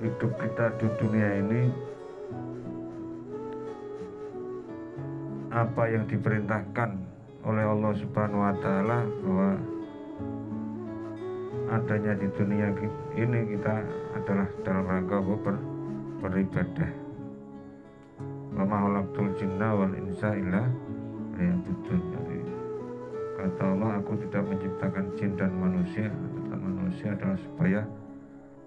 hidup 0.04 0.32
kita 0.36 0.76
di 0.76 0.86
dunia 1.00 1.28
ini 1.40 1.62
apa 5.56 5.88
yang 5.88 6.04
diperintahkan 6.04 7.00
oleh 7.48 7.64
Allah 7.64 7.92
Subhanahu 7.96 8.44
wa 8.44 8.54
taala 8.60 8.98
bahwa 9.24 9.71
adanya 11.72 12.12
di 12.12 12.28
dunia 12.36 12.68
ini 13.16 13.40
kita 13.56 13.74
adalah 14.12 14.48
dalam 14.60 14.84
rangka 14.84 15.18
ber, 15.24 15.56
beribadah. 16.20 16.90
Wa 18.52 18.64
ma 18.68 19.00
jinna 19.40 19.68
wal 19.72 19.94
insa 19.96 20.36
illa. 20.36 20.68
Jadi 21.32 22.38
kata 23.40 23.64
Allah 23.74 23.98
aku 23.98 24.14
tidak 24.28 24.44
menciptakan 24.46 25.04
jin 25.18 25.32
dan 25.34 25.50
manusia, 25.56 26.06
tetapi 26.12 26.68
manusia 26.70 27.08
adalah 27.16 27.38
supaya 27.40 27.80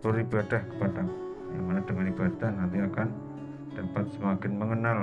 beribadah 0.04 0.62
kepada 0.76 1.04
yang 1.56 1.64
mana 1.70 1.82
dengan 1.88 2.06
ibadah 2.12 2.50
nanti 2.52 2.78
akan 2.84 3.08
dapat 3.78 4.06
semakin 4.20 4.52
mengenal 4.60 4.98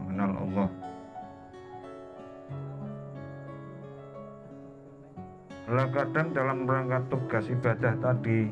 mengenal 0.00 0.30
Allah 0.46 0.68
Lah 5.68 5.84
kadang 5.92 6.32
dalam 6.32 6.64
rangka 6.64 7.04
tugas 7.12 7.44
ibadah 7.52 7.92
tadi 8.00 8.48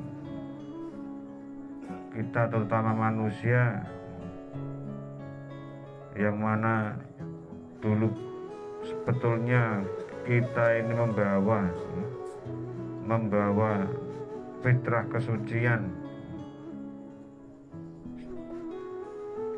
kita 2.12 2.52
terutama 2.52 2.92
manusia 2.92 3.88
yang 6.12 6.36
mana 6.36 6.92
dulu 7.80 8.12
sebetulnya 8.84 9.80
kita 10.28 10.76
ini 10.76 10.92
membawa 10.92 11.64
membawa 13.08 13.88
fitrah 14.60 15.08
kesucian. 15.08 15.88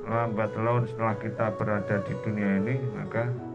Lambat 0.07 0.55
laun 0.55 0.87
setelah 0.87 1.19
kita 1.19 1.47
berada 1.59 2.07
di 2.07 2.15
dunia 2.23 2.63
ini 2.63 2.75
maka 2.95 3.48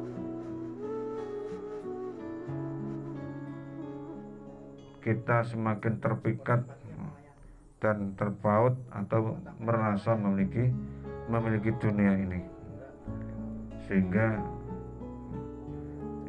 kita 5.04 5.44
semakin 5.44 6.00
terpikat 6.00 6.64
dan 7.84 8.16
terpaut 8.16 8.80
atau 8.96 9.36
merasa 9.60 10.16
memiliki 10.16 10.72
memiliki 11.28 11.76
dunia 11.84 12.16
ini. 12.16 12.40
Sehingga 13.84 14.40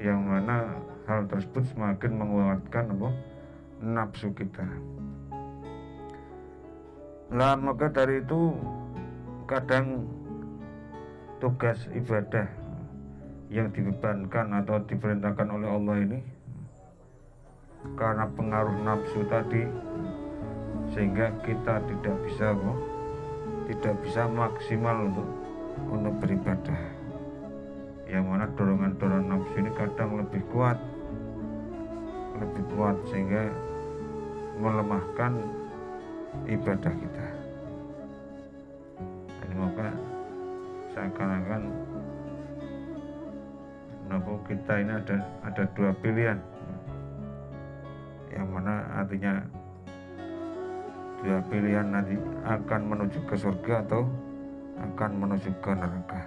yang 0.03 0.27
mana 0.27 0.75
hal 1.07 1.31
tersebut 1.31 1.63
semakin 1.71 2.19
menguatkan 2.19 2.91
apa 2.99 3.09
nafsu 3.79 4.35
kita. 4.35 4.67
Lah 7.31 7.55
maka 7.55 7.95
dari 7.95 8.21
itu 8.21 8.59
kadang 9.47 10.11
tugas 11.39 11.87
ibadah 11.95 12.51
yang 13.55 13.71
dibebankan 13.71 14.51
atau 14.65 14.83
diperintahkan 14.83 15.47
oleh 15.47 15.69
Allah 15.71 15.97
ini 16.03 16.19
karena 17.93 18.25
pengaruh 18.33 18.77
nafsu 18.81 19.21
tadi 19.29 19.69
sehingga 20.97 21.29
kita 21.45 21.85
tidak 21.85 22.17
bisa 22.25 22.57
kok 22.57 22.79
tidak 23.69 23.95
bisa 24.05 24.23
maksimal 24.29 24.97
untuk 25.09 25.29
untuk 25.93 26.15
beribadah. 26.21 26.81
Yang 28.05 28.25
mana 28.25 28.47
dorongan-dorongan 28.57 29.27
nafsu 29.29 29.55
ini 29.61 29.71
kadang 29.77 30.11
lebih 30.21 30.43
kuat 30.53 30.79
lebih 32.41 32.65
kuat 32.75 32.97
sehingga 33.09 33.53
melemahkan 34.59 35.33
ibadah 36.51 36.93
kita. 36.93 37.27
Dan 39.41 39.51
maka 39.61 39.89
seakan-akan 40.93 41.63
kita 44.45 44.73
ini 44.81 44.93
ada 44.93 45.17
ada 45.43 45.65
dua 45.73 45.91
pilihan 45.99 46.39
yang 48.35 48.51
mana 48.51 48.83
artinya 48.99 49.39
dua 51.23 51.39
pilihan 51.49 51.87
nanti 51.89 52.19
akan 52.43 52.81
menuju 52.91 53.23
ke 53.31 53.39
surga 53.39 53.87
atau 53.87 54.05
akan 54.75 55.11
menuju 55.23 55.51
ke 55.63 55.71
neraka. 55.71 56.23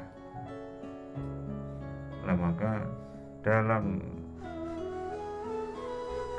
Nah, 2.24 2.36
maka 2.36 2.74
dalam 3.44 4.00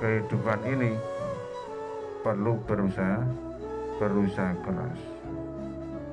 kehidupan 0.01 0.61
ini 0.69 0.93
perlu 2.25 2.59
berusaha 2.64 3.25
berusaha 3.99 4.53
keras 4.62 5.01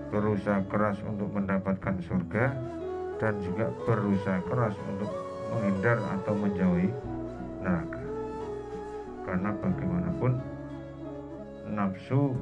berusaha 0.09 0.61
keras 0.71 0.97
untuk 1.05 1.29
mendapatkan 1.33 1.97
surga 2.07 2.55
dan 3.19 3.33
juga 3.43 3.69
berusaha 3.83 4.41
keras 4.47 4.73
untuk 4.89 5.11
menghindar 5.53 6.01
atau 6.17 6.33
menjauhi 6.33 6.89
neraka 7.61 7.94
karena 9.25 9.49
bagaimanapun 9.57 10.31
nafsu 11.73 12.37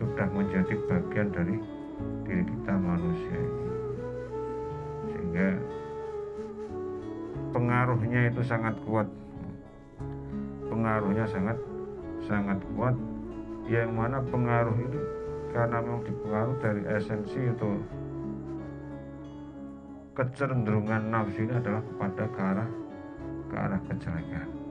sudah 0.00 0.26
menjadi 0.32 0.74
bagian 0.88 1.28
dari 1.30 1.56
diri 2.24 2.44
kita 2.48 2.74
manusia 2.74 3.40
sehingga 5.12 5.48
pengaruhnya 7.52 8.32
itu 8.32 8.42
sangat 8.42 8.74
kuat. 8.88 9.06
Pengaruhnya 10.72 11.28
sangat 11.28 11.60
sangat 12.24 12.58
kuat. 12.74 12.96
Yang 13.68 13.92
mana 13.94 14.18
pengaruh 14.26 14.74
itu 14.74 14.98
karena 15.52 15.78
memang 15.84 16.02
dipengaruhi 16.02 16.58
dari 16.64 16.82
esensi 16.96 17.40
atau 17.54 17.78
kecenderungan 20.16 21.12
nafsu 21.12 21.44
ini 21.44 21.54
adalah 21.56 21.80
kepada 21.84 22.24
ke 22.28 22.40
arah 22.40 22.70
ke 23.48 23.56
arah 23.56 23.80
kejelekan 23.88 24.61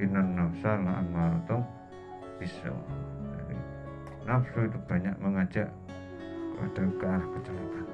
inan 0.00 0.36
nafsa 0.36 0.76
la 0.80 1.00
amaratum 1.00 1.60
bisa. 2.36 2.68
Jadi, 3.36 3.56
nafsu 4.28 4.58
itu 4.68 4.78
banyak 4.84 5.16
mengajak 5.20 5.68
kepada 6.56 6.82
ke 7.00 7.04
arah 7.04 7.28
kejelekan. 7.36 7.86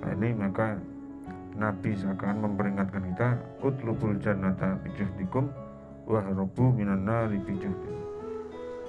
Nah, 0.00 0.10
ini 0.20 0.28
maka 0.36 0.68
Nabi 1.54 1.94
seakan 1.94 2.42
memperingatkan 2.42 3.14
kita 3.14 3.28
utlubul 3.62 4.18
jannata 4.18 4.74
bijuhdikum 4.82 5.46
wahrobu 6.04 6.74
minan 6.74 7.06
nari 7.06 7.38
bijuhdikum 7.40 7.94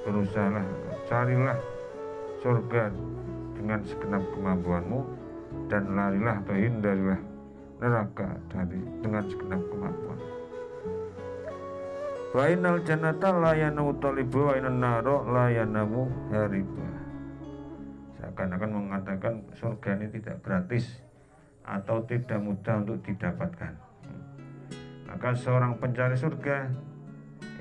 berusahalah 0.01 0.66
carilah 1.06 1.58
surga 2.41 2.89
dengan 3.53 3.80
segenap 3.86 4.22
kemampuanmu 4.34 4.99
dan 5.70 5.93
larilah 5.93 6.41
atau 6.45 6.56
hindarilah 6.58 7.22
neraka 7.82 8.38
dari 8.49 8.82
dengan 9.01 9.24
segenap 9.30 9.62
kemampuan 9.70 10.20
Wa 12.36 12.51
innal 12.51 12.83
jannata 12.83 13.31
la 13.31 13.55
yanamu 13.55 13.95
wa 13.95 14.51
innan 14.59 14.83
naro 14.83 15.23
la 15.23 15.47
yanamu 15.47 16.03
hariba. 16.36 16.83
Seakan-akan 18.19 18.71
mengatakan 18.75 19.39
surga 19.55 19.95
ini 19.95 20.11
tidak 20.19 20.43
gratis 20.43 20.99
atau 21.63 22.03
tidak 22.03 22.36
mudah 22.43 22.83
untuk 22.83 22.99
didapatkan. 23.07 23.79
Maka 25.07 25.31
seorang 25.31 25.79
pencari 25.79 26.19
surga 26.19 26.67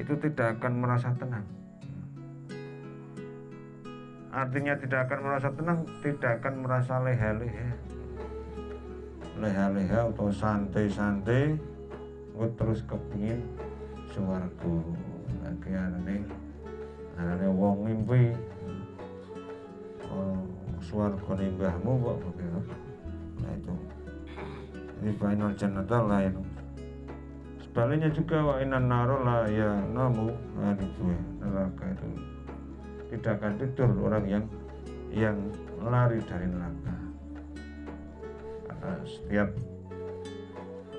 itu 0.03 0.19
tidak 0.19 0.59
akan 0.59 0.83
merasa 0.83 1.15
tenang. 1.15 1.47
Artinya 4.35 4.75
tidak 4.75 5.07
akan 5.07 5.19
merasa 5.23 5.49
tenang, 5.55 5.87
tidak 6.03 6.43
akan 6.43 6.55
merasa 6.67 6.99
leha-leha. 6.99 7.71
Leha-leha 9.39 10.11
atau 10.11 10.35
santai-santai, 10.35 11.63
terus 12.59 12.83
kepingin 12.91 13.39
suwarga 14.15 14.75
lagi 15.43 15.71
anane 15.75 16.23
anane 17.19 17.47
wong 17.51 17.83
mimpi. 17.83 18.31
Oh, 20.07 20.39
suwarga 20.79 21.35
mbahmu 21.35 21.93
kok 21.99 22.17
begitu? 22.23 22.61
Nah 23.43 23.51
itu. 23.59 23.75
Ini 25.03 25.11
final 25.19 25.51
jannata 25.59 25.99
lain 26.07 26.47
sebaliknya 27.59 28.07
juga 28.15 28.39
wa 28.39 28.55
inan 28.63 28.87
naro 28.87 29.27
la 29.27 29.51
ya 29.51 29.83
namu. 29.91 30.31
Itu 30.79 31.11
ya 31.11 31.23
neraka 31.43 31.85
itu. 31.91 32.07
Tidak 33.11 33.35
akan 33.35 33.53
tidur 33.59 33.91
orang 33.99 34.25
yang 34.31 34.45
yang 35.11 35.35
lari 35.83 36.23
dari 36.23 36.47
neraka. 36.47 36.95
Karena 38.71 38.95
setiap 39.03 39.51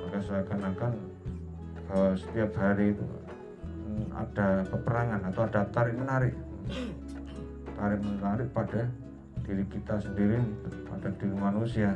maka 0.03 0.19
seakan-akan 0.19 1.14
bahwa 1.89 2.17
setiap 2.17 2.51
hari 2.57 2.97
itu 2.97 3.05
hmm, 3.05 4.05
ada 4.13 4.65
peperangan 4.69 5.21
atau 5.29 5.41
ada 5.45 5.61
tarik 5.69 5.95
menarik. 5.95 6.35
Tarik 7.75 8.01
menarik 8.01 8.47
pada 8.55 8.89
diri 9.45 9.65
kita 9.69 10.01
sendiri 10.01 10.41
pada 10.89 11.09
diri 11.15 11.35
manusia. 11.35 11.93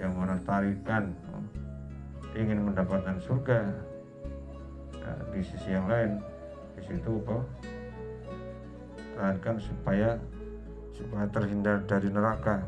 Yang 0.00 0.42
tarikan 0.44 1.14
oh, 1.32 1.44
ingin 2.36 2.64
mendapatkan 2.66 3.16
surga. 3.24 3.60
Nah, 5.04 5.20
di 5.32 5.40
sisi 5.44 5.68
yang 5.72 5.84
lain 5.88 6.20
di 6.74 6.82
situ 6.88 7.12
kok 7.24 7.44
tarikan 9.14 9.56
supaya 9.60 10.18
supaya 10.96 11.26
terhindar 11.30 11.78
dari 11.86 12.08
neraka. 12.10 12.64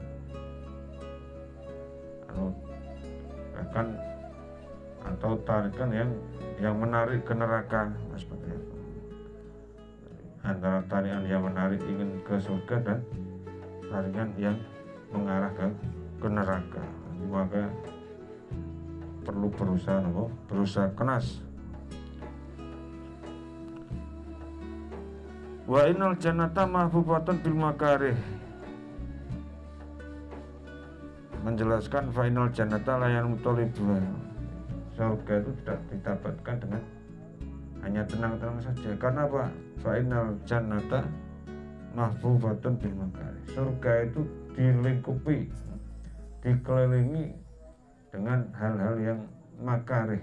Bahkan 3.77 4.16
atau 5.17 5.33
tarikan 5.49 5.89
yang 5.89 6.11
yang 6.61 6.77
menarik 6.77 7.25
ke 7.25 7.33
neraka. 7.33 7.89
Nah, 7.89 8.19
seperti 8.21 8.53
itu. 8.53 8.75
Antara 10.45 10.85
tarikan 10.85 11.25
yang 11.25 11.43
menarik 11.43 11.81
ingin 11.89 12.21
ke 12.21 12.37
surga 12.37 12.77
dan 12.85 12.99
tarikan 13.89 14.29
yang 14.37 14.57
mengarah 15.09 15.53
ke, 15.57 15.67
ke 16.21 16.29
neraka. 16.29 16.85
Maka 17.33 17.73
perlu 19.25 19.49
berusaha 19.51 20.05
nopo 20.05 20.29
berusaha 20.53 20.93
keras. 20.93 21.41
Wa 25.67 25.91
inal 25.91 26.15
jannata 26.21 26.63
mahbubatun 26.69 27.43
bil 27.43 27.57
makarih. 27.57 28.15
Menjelaskan 31.43 32.15
final 32.15 32.51
jannata 32.55 33.03
layan 33.03 33.35
mutolibah 33.35 34.26
surga 34.97 35.45
itu 35.45 35.51
tidak 35.63 35.79
didapatkan 35.93 36.57
dengan 36.65 36.83
hanya 37.85 38.03
tenang-tenang 38.09 38.59
saja. 38.65 38.91
Karena 38.97 39.29
apa? 39.29 39.45
Final 39.85 40.27
jannata 40.49 41.05
mahbubatun 41.97 42.77
bil 42.77 42.93
makari 42.93 43.41
surga 43.57 43.93
itu 44.05 44.21
dilingkupi 44.53 45.49
dikelilingi 46.45 47.33
dengan 48.13 48.45
hal-hal 48.53 48.95
yang 49.01 49.21
makarih 49.57 50.21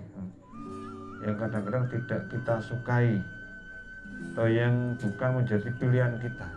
yang 1.25 1.33
kadang-kadang 1.39 1.89
tidak 1.89 2.21
kita 2.29 2.55
sukai 2.61 3.17
atau 4.33 4.45
yang 4.45 4.93
bukan 4.99 5.29
menjadi 5.41 5.69
pilihan 5.81 6.13
kita. 6.19 6.47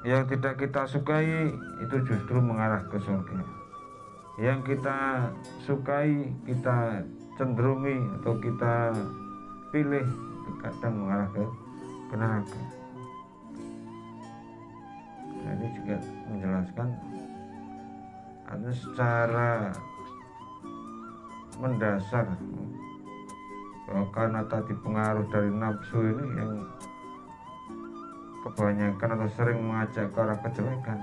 Yang 0.00 0.22
tidak 0.32 0.54
kita 0.58 0.82
sukai 0.88 1.52
itu 1.84 1.96
justru 2.08 2.40
mengarah 2.40 2.80
ke 2.88 2.96
surga 3.04 3.59
yang 4.40 4.64
kita 4.64 5.28
sukai 5.68 6.32
kita 6.48 7.04
cenderungi 7.36 8.00
atau 8.20 8.32
kita 8.40 8.96
pilih 9.68 10.06
kadang 10.64 10.94
mengarah 10.96 11.28
ke, 11.30 11.44
neraka 12.16 12.62
nah, 15.44 15.52
ini 15.56 15.66
juga 15.76 15.96
menjelaskan 16.32 16.88
ada 18.50 18.70
secara 18.74 19.50
mendasar 21.60 22.26
bahwa 23.86 24.06
karena 24.14 24.40
tadi 24.48 24.72
pengaruh 24.80 25.26
dari 25.28 25.50
nafsu 25.52 25.98
ini 26.00 26.26
yang 26.38 26.52
kebanyakan 28.40 29.08
atau 29.18 29.28
sering 29.36 29.58
mengajak 29.60 30.06
ke 30.08 30.18
arah 30.18 30.38
kejelekan. 30.40 30.98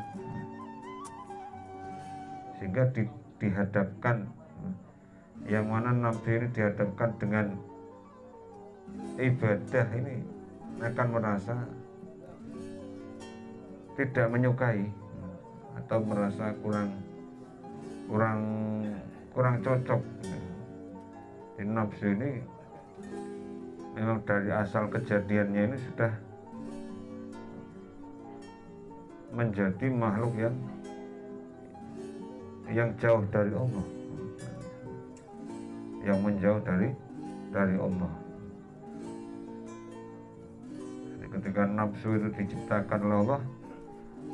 Sehingga 2.57 2.83
di, 2.95 3.05
dihadapkan 3.38 4.25
yang 5.47 5.69
mana 5.69 5.93
nafsu 5.93 6.27
ini 6.33 6.47
dihadapkan 6.51 7.09
dengan 7.21 7.45
ibadah 9.15 9.88
ini 9.95 10.15
akan 10.81 11.07
merasa 11.09 11.55
tidak 13.97 14.27
menyukai 14.29 14.85
atau 15.77 15.97
merasa 16.05 16.53
kurang 16.61 16.89
kurang 18.09 18.39
kurang 19.33 19.55
cocok. 19.61 20.01
Di 21.57 21.63
nafsu 21.65 22.13
ini 22.13 22.41
memang 23.97 24.21
dari 24.25 24.53
asal 24.53 24.85
kejadiannya 24.93 25.73
ini 25.73 25.77
sudah 25.89 26.13
menjadi 29.33 29.89
makhluk 29.89 30.33
yang 30.38 30.55
yang 32.72 32.91
jauh 32.99 33.24
dari 33.32 33.51
Allah. 33.55 33.86
Yang 36.03 36.20
menjauh 36.24 36.61
dari 36.63 36.89
dari 37.51 37.76
Allah. 37.80 38.13
Jadi 41.07 41.26
ketika 41.39 41.61
nafsu 41.68 42.09
itu 42.15 42.28
diciptakan 42.36 42.99
oleh 43.07 43.18
Allah 43.28 43.41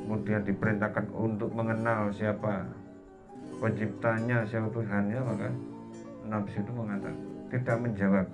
kemudian 0.03 0.43
diperintahkan 0.43 1.05
untuk 1.15 1.53
mengenal 1.55 2.11
siapa 2.11 2.67
penciptanya 3.63 4.43
siapa 4.43 4.67
Tuhannya 4.73 5.19
maka 5.23 5.49
nafsu 6.27 6.59
itu 6.59 6.71
mengatakan 6.73 7.17
tidak 7.53 7.77
menjawab. 7.79 8.27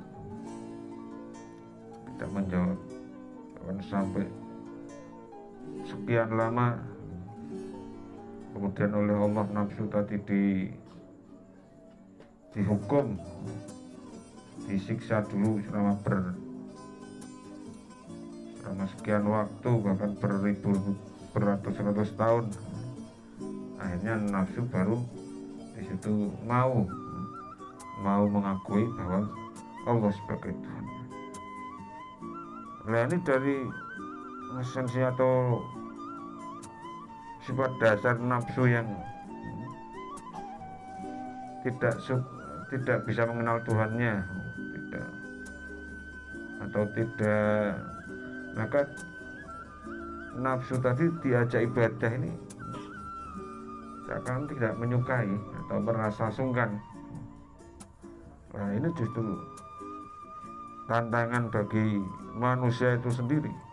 Tidak 2.08 2.30
menjawab. 2.32 2.80
Sampai 3.86 4.26
sekian 5.86 6.34
lama 6.34 6.82
kemudian 8.54 8.91
oleh 8.93 9.16
Allah 9.16 9.45
nafsu 9.54 9.86
tadi 9.88 10.18
di 10.26 10.43
dihukum 12.54 13.18
disiksa 14.66 15.22
dulu 15.30 15.62
selama 15.70 15.93
ber 16.02 16.34
selama 18.62 18.86
sekian 18.97 19.26
waktu 19.30 19.72
bahkan 19.82 20.12
beribu 20.18 20.74
beratus-ratus 21.34 22.10
tahun 22.18 22.45
akhirnya 23.78 24.18
nafsu 24.30 24.66
baru 24.70 24.97
di 25.78 25.82
situ 25.88 26.34
mau 26.43 26.84
mau 28.00 28.24
mengakui 28.28 28.88
bahwa 28.95 29.28
Allah 29.88 30.12
sebagai 30.12 30.56
Tuhan. 30.56 30.86
Nah 32.89 33.02
ini 33.08 33.18
dari 33.24 33.58
esensi 34.60 35.00
atau 35.04 35.64
sifat 37.50 37.72
dasar 37.82 38.14
nafsu 38.22 38.70
yang 38.70 38.86
tidak 41.66 41.97
tidak 42.70 42.97
bisa 43.10 43.26
mengenal 43.26 43.58
Tuhannya. 43.66 44.22
Tidak. 44.54 45.08
Atau 46.62 46.86
tidak. 46.93 47.74
Maka 48.54 48.86
nafsu 50.38 50.78
tadi 50.78 51.10
diajak 51.26 51.66
ibadah 51.66 52.12
ini 52.22 52.32
seakan 54.06 54.45
tidak 54.45 54.78
menyukai 54.78 55.34
atau 55.66 55.78
merasa 55.82 56.30
sungkan. 56.30 56.78
Nah 58.54 58.70
ini 58.78 58.89
justru 58.93 59.26
tantangan 60.86 61.50
bagi 61.50 61.97
manusia 62.38 62.97
itu 62.97 63.10
sendiri 63.10 63.68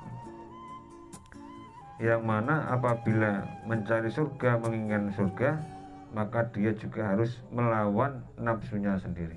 yang 1.97 2.29
mana 2.29 2.69
apabila 2.69 3.41
mencari 3.65 4.13
surga 4.13 4.61
menginginkan 4.61 5.09
surga 5.17 5.57
maka 6.13 6.45
dia 6.53 6.73
juga 6.77 7.13
harus 7.13 7.41
melawan 7.49 8.21
nafsunya 8.37 8.97
sendiri. 9.01 9.37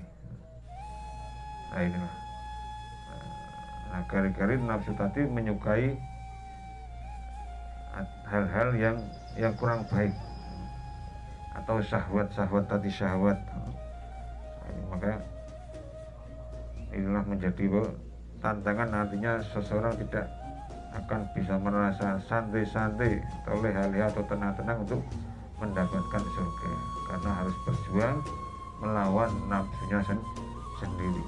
Nah 1.72 1.80
inilah. 1.80 2.14
Nah 3.90 4.02
gara-gara 4.06 4.54
nafsu 4.56 4.92
tadi 4.96 5.24
menyukai 5.24 5.96
hal-hal 8.30 8.68
yang 8.78 8.96
yang 9.34 9.52
kurang 9.58 9.82
baik 9.90 10.14
atau 11.58 11.82
syahwat-syahwat 11.82 12.64
tadi 12.70 12.88
syahwat. 12.88 13.38
Nah, 13.50 13.68
maka 14.94 15.18
inilah 16.94 17.24
menjadi 17.26 17.64
tantangan 18.38 18.88
nantinya 18.88 19.42
seseorang 19.52 19.94
tidak 20.06 20.39
akan 20.96 21.20
bisa 21.34 21.54
merasa 21.58 22.18
santai-santai 22.26 23.22
atau 23.42 23.62
leha-leha 23.62 24.10
atau 24.10 24.22
tenang-tenang 24.26 24.82
untuk 24.82 25.00
mendapatkan 25.62 26.22
surga. 26.22 26.72
Karena 27.10 27.30
harus 27.42 27.56
berjuang 27.66 28.16
melawan 28.80 29.30
nafsunya 29.46 30.00
sen 30.02 30.18
sendiri. 30.80 31.24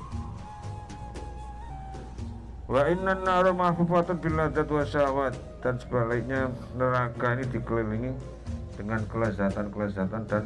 Wa 2.66 2.88
inna 2.88 3.12
nara 3.20 3.52
mahfufatun 3.52 4.16
bil 4.18 4.38
wa 4.40 4.84
syahwat. 4.86 5.34
Dan 5.62 5.78
sebaliknya 5.78 6.50
neraka 6.74 7.38
ini 7.38 7.44
dikelilingi 7.54 8.12
dengan 8.74 8.98
kelezatan-kelezatan 9.06 10.26
dan 10.26 10.44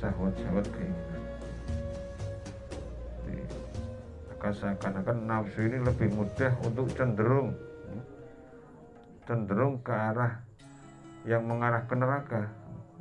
syahwat-syahwat 0.00 0.66
keinginan. 0.74 1.22
Maka 4.26 4.48
seakan-akan 4.52 5.18
nafsu 5.22 5.70
ini 5.70 5.78
lebih 5.86 6.10
mudah 6.18 6.50
untuk 6.66 6.90
cenderung 6.98 7.54
cenderung 9.26 9.82
ke 9.82 9.92
arah 9.92 10.40
yang 11.26 11.42
mengarah 11.44 11.82
ke 11.84 11.94
neraka. 11.98 12.42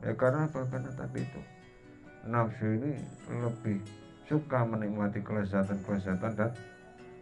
Ya 0.01 0.11
karena 0.17 0.49
apa? 0.49 0.65
Karena 0.67 0.91
tadi 0.91 1.21
itu 1.21 1.41
nafsu 2.25 2.65
ini 2.65 2.97
lebih 3.29 3.77
suka 4.25 4.65
menikmati 4.65 5.21
kelezatan-kelezatan 5.21 6.33
dan 6.33 6.51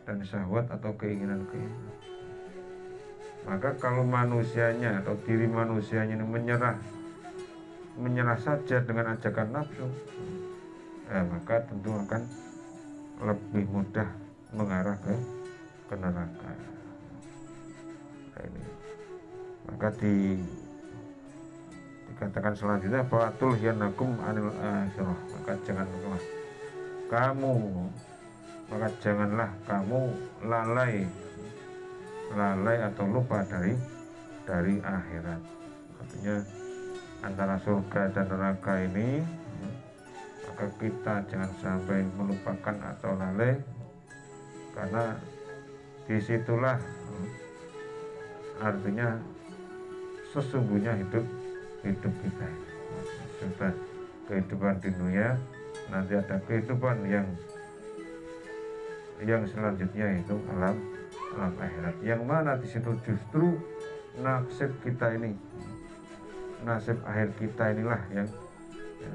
dan 0.08 0.18
syahwat 0.24 0.68
atau 0.72 0.96
keinginan-keinginan. 0.96 1.96
Maka 3.44 3.76
kalau 3.76 4.08
manusianya 4.08 5.04
atau 5.04 5.20
diri 5.28 5.48
manusianya 5.52 6.16
ini 6.16 6.24
menyerah 6.24 6.80
menyerah 8.00 8.40
saja 8.40 8.80
dengan 8.82 9.14
ajakan 9.14 9.52
nafsu 9.52 9.86
ya, 11.12 11.22
maka 11.28 11.60
tentu 11.68 11.92
akan 11.92 12.24
lebih 13.20 13.68
mudah 13.68 14.08
mengarah 14.56 14.96
ke 15.04 15.16
ke 15.92 15.96
neraka. 16.00 16.52
Ini 18.44 18.64
maka 19.70 19.88
di 20.00 20.40
dikatakan 22.14 22.54
selanjutnya 22.56 23.02
fatul 23.08 23.56
yanakum 23.58 24.16
anil 24.24 24.52
akhirah. 24.60 25.20
Maka 25.34 25.54
janganlah 25.66 26.22
kamu 27.12 27.56
maka 28.72 28.88
janganlah 29.04 29.50
kamu 29.70 30.02
lalai 30.48 31.06
lalai 32.34 32.78
atau 32.90 33.06
lupa 33.06 33.46
dari 33.46 33.78
dari 34.44 34.76
akhirat. 34.82 35.42
Artinya 36.02 36.36
antara 37.24 37.56
surga 37.62 38.12
dan 38.12 38.26
neraka 38.28 38.74
ini 38.84 39.24
maka 40.44 40.66
kita 40.78 41.16
jangan 41.32 41.52
sampai 41.64 42.06
melupakan 42.20 42.76
atau 42.94 43.16
lalai 43.18 43.58
karena 44.74 45.18
di 46.04 46.18
situlah 46.20 46.78
artinya 48.62 49.18
sesungguhnya 50.34 50.98
hidup 50.98 51.26
hidup 51.86 52.14
kita. 52.26 52.48
Sudah 53.38 53.74
kehidupan 54.26 54.82
di 54.82 54.90
dunia 54.90 55.38
nanti 55.94 56.18
ada 56.18 56.42
kehidupan 56.50 57.06
yang 57.06 57.28
yang 59.22 59.46
selanjutnya 59.46 60.20
itu 60.20 60.36
alam 60.58 60.76
alam 61.38 61.54
akhirat. 61.62 61.96
Yang 62.02 62.22
mana 62.26 62.52
di 62.58 62.68
situ 62.68 62.92
justru 63.06 63.62
nasib 64.20 64.74
kita 64.82 65.14
ini 65.14 65.38
nasib 66.66 66.98
akhir 67.06 67.30
kita 67.38 67.78
inilah 67.78 68.02
yang 68.10 68.28
ya, 69.00 69.12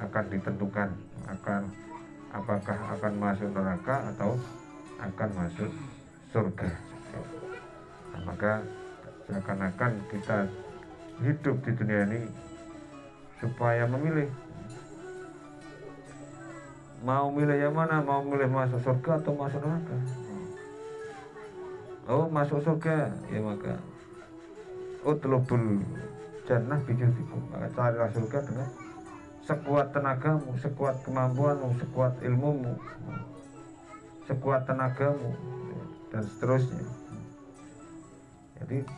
akan 0.00 0.24
ditentukan. 0.32 0.88
Akan 1.24 1.62
apakah 2.34 2.78
akan 2.98 3.12
masuk 3.20 3.48
neraka 3.52 4.10
atau 4.16 4.36
akan 5.00 5.30
masuk 5.38 5.70
surga. 6.34 6.70
Nah, 8.12 8.22
maka 8.26 8.62
seakan-akan 9.26 9.92
kita 10.12 10.48
hidup 11.22 11.56
di 11.64 11.70
dunia 11.76 12.00
ini 12.10 12.20
supaya 13.40 13.84
memilih. 13.88 14.28
Mau 17.04 17.28
milih 17.28 17.56
yang 17.60 17.76
mana? 17.76 18.00
Mau 18.00 18.24
milih 18.24 18.48
masuk 18.48 18.80
surga 18.80 19.20
atau 19.20 19.36
masuk 19.36 19.60
neraka? 19.60 19.96
Oh 22.08 22.26
masuk 22.32 22.64
surga. 22.64 23.12
Ya 23.28 23.40
maka 23.44 23.76
utlubul 25.04 25.84
jannah 26.48 26.80
bijudikum 26.84 27.40
maka 27.52 27.68
carilah 27.76 28.08
surga 28.12 28.38
dengan 28.44 28.68
sekuat 29.44 29.92
tenagamu 29.92 30.56
sekuat 30.56 31.04
kemampuanmu 31.04 31.76
sekuat 31.76 32.16
ilmumu 32.24 32.80
sekuat 34.24 34.64
tenagamu 34.64 35.36
dan 36.08 36.24
seterusnya. 36.24 36.84
Jadi 38.56 38.88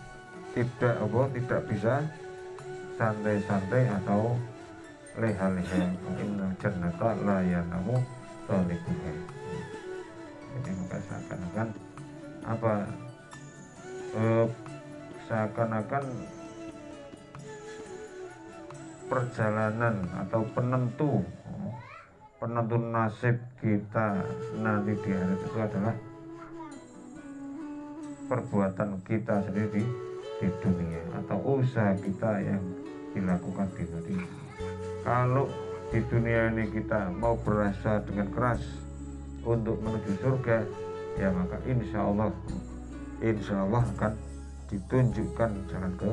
tidak 0.57 0.95
apa 0.97 1.21
tidak 1.37 1.61
bisa 1.69 1.95
santai-santai 2.97 3.93
atau 4.01 4.33
leha-leha. 5.21 5.85
Inna 6.17 6.49
jannata 6.57 7.13
la 7.21 7.45
yanamu 7.45 8.01
talikuha 8.49 9.13
jadi 10.57 10.71
maka 10.81 10.99
seakan-akan 11.05 11.69
apa 12.47 12.75
eh, 14.17 14.47
seakan-akan 15.29 16.05
perjalanan 19.07 19.97
atau 20.25 20.43
penentu 20.57 21.23
penentu 22.41 22.77
nasib 22.81 23.37
kita 23.61 24.25
nanti 24.59 24.93
di 25.05 25.11
hari 25.13 25.35
itu 25.37 25.59
adalah 25.59 25.97
perbuatan 28.27 28.91
kita 29.07 29.45
sendiri 29.47 29.85
di 30.37 30.49
dunia 30.61 31.03
atau 31.17 31.39
usaha 31.61 31.97
kita 31.97 32.33
yang 32.45 32.63
dilakukan 33.17 33.69
di 33.77 33.85
dunia 33.89 34.27
kalau 35.07 35.49
di 35.89 36.03
dunia 36.11 36.51
ini 36.53 36.69
kita 36.69 37.15
mau 37.15 37.39
berasa 37.41 38.03
dengan 38.05 38.29
keras 38.35 38.61
untuk 39.47 39.79
menuju 39.81 40.19
surga 40.19 40.67
ya 41.17 41.31
maka 41.33 41.57
insya 41.65 42.03
Allah 42.03 42.29
insya 43.23 43.65
Allah 43.65 43.87
akan 43.97 44.13
ditunjukkan 44.67 45.51
jalan 45.71 45.93
ke 45.95 46.11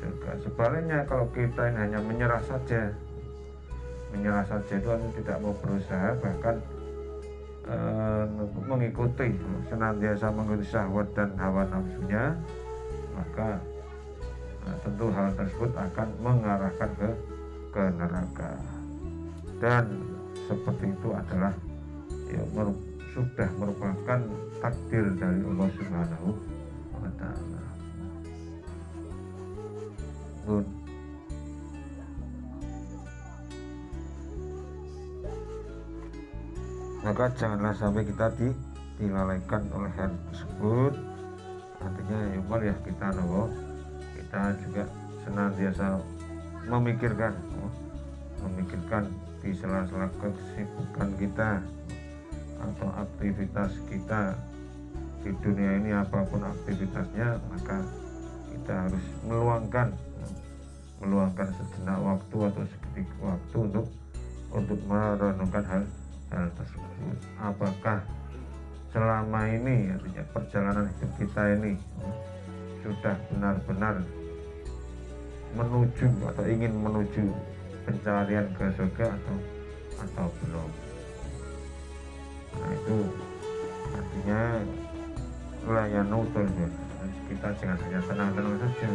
surga. 0.00 0.30
Sebaliknya 0.40 0.98
kalau 1.04 1.28
kita 1.36 1.68
ini 1.68 1.78
hanya 1.78 2.00
menyerah 2.00 2.42
saja 2.48 2.90
menyerah 4.10 4.42
saja 4.48 4.74
itu 4.74 4.90
tidak 5.22 5.38
mau 5.38 5.54
berusaha 5.62 6.18
bahkan 6.18 6.56
eh, 7.70 8.24
mengikuti 8.66 9.38
senantiasa 9.70 10.34
mengikuti 10.34 10.66
syahwat 10.66 11.06
dan 11.14 11.30
hawa 11.38 11.62
nafsunya 11.70 12.34
maka 13.20 13.60
eh, 14.64 14.76
tentu 14.80 15.12
hal 15.12 15.28
tersebut 15.36 15.70
akan 15.76 16.08
mengarahkan 16.24 16.90
ke 16.96 17.10
ke 17.70 17.82
neraka 18.00 18.56
dan 19.60 19.84
seperti 20.48 20.88
itu 20.88 21.08
adalah 21.12 21.52
ya, 22.32 22.42
merupakan 22.56 22.90
sudah 23.10 23.50
merupakan 23.58 24.20
takdir 24.62 25.04
dari 25.18 25.42
Allah 25.42 25.68
Subhanahu 25.74 26.28
wa 26.94 27.10
taala. 27.18 27.64
Maka 37.00 37.24
janganlah 37.34 37.74
sampai 37.74 38.04
kita 38.06 38.30
di, 38.38 38.48
dilalaikan 39.00 39.62
oleh 39.74 39.90
hal 39.98 40.12
tersebut. 40.30 41.09
Artinya 41.80 42.18
ya 42.36 42.56
ya 42.70 42.74
kita 42.84 43.06
nopo 43.16 43.48
kita 44.16 44.54
juga 44.62 44.84
senantiasa 45.24 45.86
memikirkan 46.68 47.32
memikirkan 48.40 49.08
di 49.40 49.56
sela-sela 49.56 50.12
kesibukan 50.20 51.08
kita 51.16 51.64
atau 52.60 52.88
aktivitas 53.00 53.72
kita 53.88 54.36
di 55.24 55.32
dunia 55.40 55.80
ini 55.80 55.90
apa 55.96 56.24
pun 56.28 56.44
aktivitasnya 56.44 57.40
maka 57.48 57.80
kita 58.52 58.74
harus 58.88 59.04
meluangkan 59.24 59.88
meluangkan 61.00 61.48
sejenak 61.56 61.98
waktu 62.04 62.36
atau 62.52 62.62
seketika 62.68 63.16
waktu 63.24 63.56
untuk 63.56 63.86
untuk 64.52 64.78
merenungkan 64.84 65.64
hal 65.64 65.82
hal 66.30 66.46
tersebut. 66.54 67.16
Apakah 67.40 68.04
selama 68.90 69.40
ini 69.46 69.94
artinya 69.94 70.24
perjalanan 70.34 70.86
hidup 70.90 71.10
kita 71.22 71.42
ini 71.58 71.72
sudah 72.82 73.16
benar-benar 73.30 73.96
menuju 75.54 76.06
atau 76.30 76.44
ingin 76.46 76.74
menuju 76.74 77.24
pencarian 77.86 78.46
ke 78.54 78.66
surga 78.74 79.06
atau 79.14 79.36
atau 80.00 80.26
belum. 80.42 80.70
Nah 82.50 82.70
itu 82.74 82.98
artinya 83.94 84.42
layan 85.70 86.06
nutul 86.10 86.46
kita 87.30 87.48
jangan 87.62 87.78
hanya 87.86 88.00
tenang-tenang 88.10 88.56
saja 88.58 88.88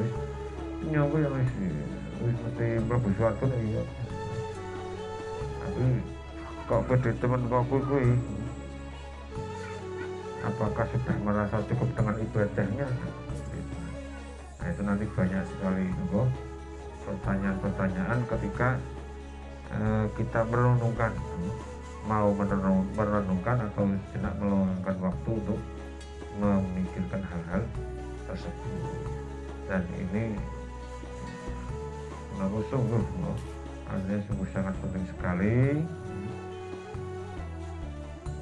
nyoba 0.91 1.17
ya 1.23 1.29
wis? 1.31 1.51
Wis 2.19 2.35
mesti 2.35 2.67
mlebu 2.83 3.09
swarga 3.15 3.47
iya 3.63 3.83
tapi 5.65 5.87
kok 6.65 6.81
beda 6.87 7.11
teman 7.19 7.41
kok 7.51 7.63
kuwi 7.67 8.15
apakah 10.45 10.85
sudah 10.93 11.15
merasa 11.25 11.57
cukup 11.65 11.89
dengan 11.97 12.15
ibadahnya? 12.21 12.87
Nah 14.61 14.67
itu 14.69 14.81
nanti 14.85 15.05
banyak 15.09 15.43
sekali. 15.49 15.85
Pertanyaan-pertanyaan 17.05 18.19
ketika 18.29 18.69
eh, 19.73 20.05
kita 20.17 20.39
merenungkan. 20.49 21.13
Mau 22.05 22.29
merenung, 22.37 22.85
merenungkan 22.93 23.65
atau 23.65 23.89
tidak 24.13 24.33
meluangkan 24.37 24.95
waktu 25.01 25.29
untuk 25.41 25.57
memikirkan 26.37 27.21
hal-hal 27.25 27.65
tersebut. 28.29 29.09
Dan 29.65 29.81
ini 29.97 30.37
menurut 32.37 32.65
sungguh 32.69 33.01
loh, 33.01 33.37
artinya 33.89 34.21
sungguh 34.29 34.49
sangat 34.53 34.75
penting 34.85 35.05
sekali. 35.09 35.57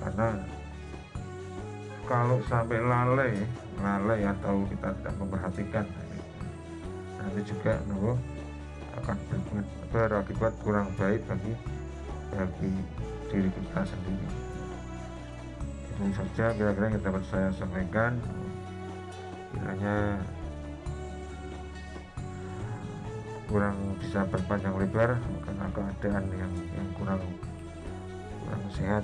Karena 0.03 0.27
kalau 2.03 2.37
sampai 2.47 2.79
lalai 2.83 3.33
lalai 3.79 4.27
atau 4.27 4.63
kita 4.67 4.91
tidak 4.99 5.15
memperhatikan 5.19 5.85
nanti 7.19 7.41
juga 7.47 7.79
nopo 7.87 8.19
akan 8.99 9.17
berakibat 9.89 10.53
kurang 10.61 10.91
baik 10.99 11.23
bagi 11.25 11.53
bagi 12.33 12.71
diri 13.29 13.49
kita 13.49 13.81
sendiri. 13.85 14.27
Itu 15.93 16.03
saja 16.17 16.45
kira-kira 16.53 16.93
yang 16.93 17.01
dapat 17.01 17.23
saya 17.29 17.49
sampaikan. 17.57 18.17
Kiranya 19.53 20.17
kurang 23.49 23.77
bisa 24.01 24.25
berpanjang 24.25 24.73
lebar 24.77 25.17
karena 25.45 25.65
keadaan 25.73 26.25
yang 26.33 26.53
yang 26.73 26.89
kurang 26.97 27.21
kurang 28.45 28.63
sehat. 28.73 29.03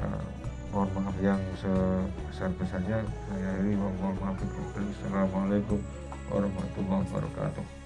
Uh, 0.00 0.39
mohon 0.70 0.90
maaf 0.94 1.16
yang 1.18 1.40
sebesar-besarnya. 1.58 3.02
Saya 3.02 3.50
ini 3.62 3.74
mohon 3.74 4.14
maaf. 4.22 4.38
Assalamualaikum 4.40 5.82
warahmatullahi 6.30 7.02
wabarakatuh 7.10 7.79